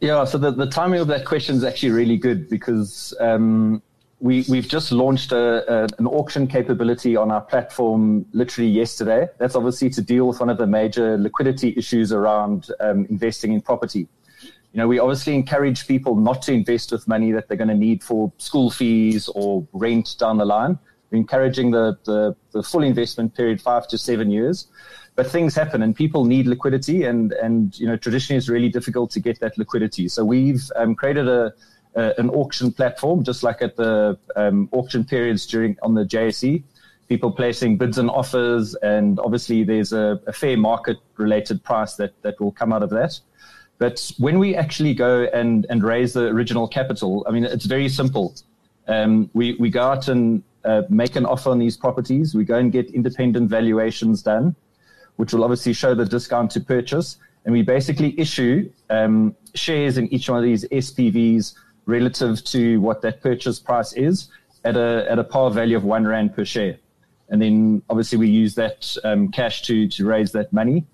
[0.00, 3.82] Yeah, so the, the timing of that question is actually really good because um,
[4.24, 9.28] we, we've just launched a, a, an auction capability on our platform literally yesterday.
[9.38, 13.60] That's obviously to deal with one of the major liquidity issues around um, investing in
[13.60, 14.08] property.
[14.40, 17.74] You know, we obviously encourage people not to invest with money that they're going to
[17.74, 20.78] need for school fees or rent down the line.
[21.10, 24.68] We're encouraging the, the, the full investment period, five to seven years.
[25.16, 29.10] But things happen and people need liquidity and, and you know, traditionally it's really difficult
[29.10, 30.08] to get that liquidity.
[30.08, 31.52] So we've um, created a, a,
[31.94, 36.62] an auction platform, just like at the um, auction periods during on the JSE.
[37.08, 42.20] People placing bids and offers, and obviously there's a, a fair market related price that,
[42.22, 43.20] that will come out of that.
[43.78, 47.88] But when we actually go and, and raise the original capital, I mean, it's very
[47.88, 48.34] simple.
[48.86, 52.34] Um, we, we go out and uh, make an offer on these properties.
[52.34, 54.54] We go and get independent valuations done,
[55.16, 57.18] which will obviously show the discount to purchase.
[57.44, 61.54] And we basically issue um, shares in each one of these SPVs
[61.86, 64.28] relative to what that purchase price is
[64.64, 66.78] at a, at a par value of one Rand per share.
[67.28, 70.84] And then obviously we use that um, cash to, to raise that money.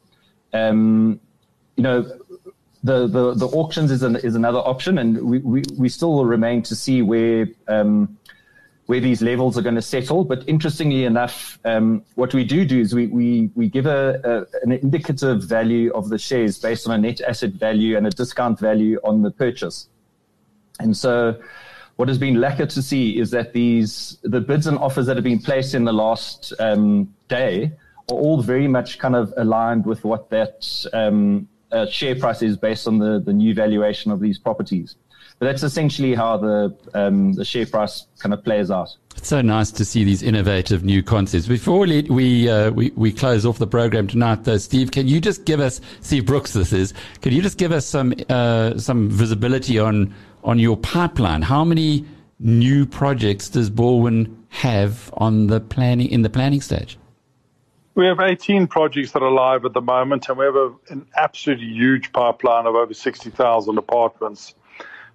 [0.52, 1.20] Um,
[1.76, 2.02] you know,
[2.82, 6.62] the, the, the auctions is, an, is another option, and we, we, we still remain
[6.62, 8.16] to see where um,
[8.86, 10.24] where these levels are going to settle.
[10.24, 14.64] But interestingly enough, um, what we do do is we we, we give a, a,
[14.64, 18.58] an indicative value of the shares based on a net asset value and a discount
[18.58, 19.88] value on the purchase.
[20.80, 21.40] And so,
[21.96, 25.24] what has been lacquer to see is that these the bids and offers that have
[25.24, 27.72] been placed in the last um, day
[28.10, 32.56] are all very much kind of aligned with what that um, uh, share price is
[32.56, 34.96] based on the, the new valuation of these properties.
[35.40, 38.94] But that's essentially how the um, the share price kind of plays out.
[39.16, 41.46] It's so nice to see these innovative new concepts.
[41.46, 45.18] Before we we, uh, we we close off the program tonight, though, Steve, can you
[45.18, 46.52] just give us Steve Brooks?
[46.52, 46.92] This is.
[47.22, 50.14] Can you just give us some uh, some visibility on
[50.44, 51.40] on your pipeline?
[51.40, 52.04] How many
[52.38, 56.98] new projects does Balwin have on the planning in the planning stage?
[57.94, 61.06] We have 18 projects that are live at the moment, and we have a, an
[61.16, 64.54] absolutely huge pipeline of over 60,000 apartments.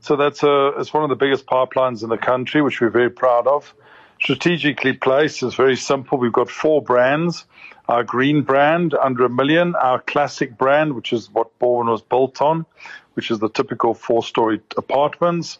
[0.06, 3.10] So that's a, it's one of the biggest pipelines in the country, which we're very
[3.10, 3.74] proud of.
[4.22, 6.20] Strategically placed, it's very simple.
[6.20, 7.45] We've got four brands.
[7.89, 9.74] Our green brand, under a million.
[9.74, 12.68] Our classic brand, which is what Bourne was built on,
[13.16, 15.58] which is the typical four-story apartments.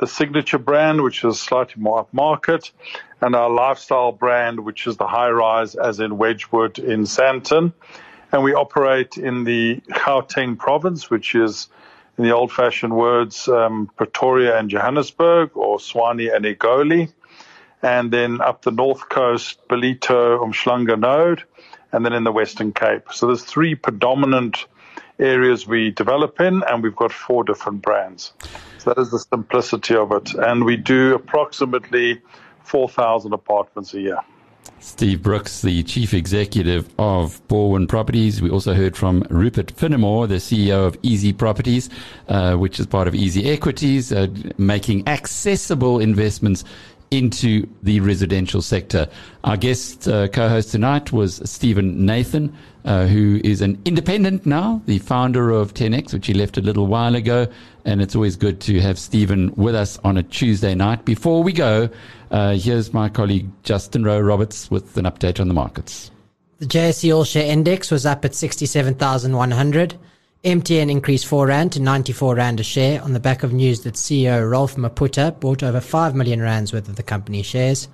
[0.00, 2.72] The signature brand, which is slightly more upmarket.
[3.20, 7.72] And our lifestyle brand, which is the high-rise, as in Wedgwood in Sandton.
[8.32, 11.68] And we operate in the Gauteng province, which is
[12.16, 17.12] in the old fashioned words, um, Pretoria and Johannesburg, or Tshwane and Egoli.
[17.82, 21.42] And then up the north coast, Ballito, Umhlanga Node,
[21.92, 23.12] and then in the Western Cape.
[23.12, 24.66] So there's three predominant
[25.18, 28.32] areas we develop in, and we've got four different brands.
[28.78, 30.34] So that is the simplicity of it.
[30.34, 32.22] And we do approximately
[32.62, 34.18] 4,000 apartments a year.
[34.80, 38.42] Steve Brooks, the chief executive of Balwin Properties.
[38.42, 41.90] We also heard from Rupert Finnemore, the CEO of Easy Properties,
[42.28, 46.64] uh, which is part of Easy Equities, uh, making accessible investments
[47.10, 49.08] into the residential sector.
[49.44, 54.98] Our guest uh, co-host tonight was Steven Nathan, uh, who is an independent now, the
[54.98, 57.46] founder of 10X, which he left a little while ago.
[57.84, 61.04] And it's always good to have Steven with us on a Tuesday night.
[61.04, 61.90] Before we go,
[62.30, 66.10] uh, here's my colleague Justin Rowe Roberts with an update on the markets.
[66.58, 69.94] The JSE All Share Index was up at 67,100.
[70.44, 73.94] MTN increased 4 Rand to 94 Rand a share on the back of news that
[73.94, 77.88] CEO Ralph Mupita bought over 5 million Rands worth of the company's shares.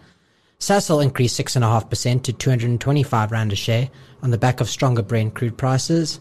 [0.59, 3.89] Sasol increased 6.5% to 225 Rand a share
[4.23, 6.21] on the back of stronger Brent crude prices.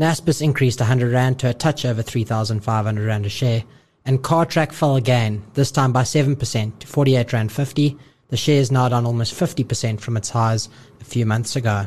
[0.00, 3.64] Naspers increased 100 Rand to a touch over 3,500 Rand a share.
[4.06, 7.98] And Cartrack fell again, this time by 7% to 48 Rand 50.
[8.28, 10.70] The share is now down almost 50% from its highs
[11.02, 11.84] a few months ago.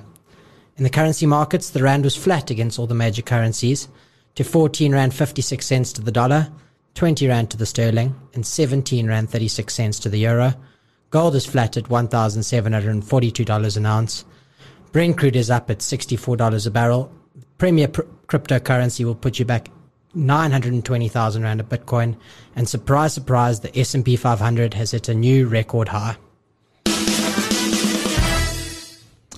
[0.78, 3.88] In the currency markets, the rand was flat against all the major currencies
[4.36, 6.52] to 14 rand 56 cents to the dollar,
[6.94, 10.54] 20 rand to the sterling, and 17 rand 36 cents to the euro.
[11.10, 14.26] Gold is flat at $1,742 an ounce.
[14.92, 17.12] Brent crude is up at $64 a barrel.
[17.64, 19.70] Premier pr- cryptocurrency will put you back
[20.16, 22.18] 920,000 rand a Bitcoin.
[22.58, 26.18] And surprise, surprise, the S&P 500 has hit a new record high.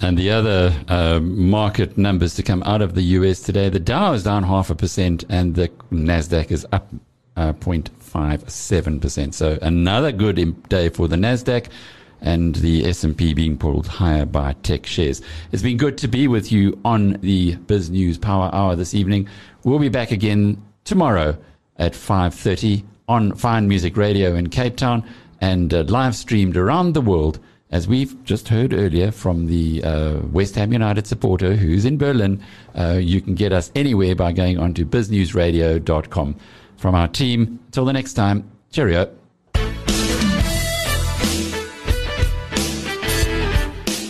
[0.02, 4.14] And the other uh, market numbers to come out of the US today the Dow
[4.14, 6.90] is down half a percent and the NASDAQ is up
[7.36, 9.36] uh, 0.57%.
[9.36, 11.68] So another good day for the NASDAQ
[12.26, 15.22] and the S&P being pulled higher by tech shares.
[15.52, 19.30] It's been good to be with you on the Biz News Power Hour this evening.
[19.64, 21.38] We'll be back again tomorrow
[21.78, 25.04] at 5.30 on Fine Music Radio in Cape Town
[25.40, 27.40] and uh, live streamed around the world
[27.72, 32.42] as we've just heard earlier from the uh, West Ham United supporter who's in Berlin,
[32.78, 36.36] uh, you can get us anywhere by going onto biznewsradio.com.
[36.78, 39.10] From our team, till the next time, cheerio.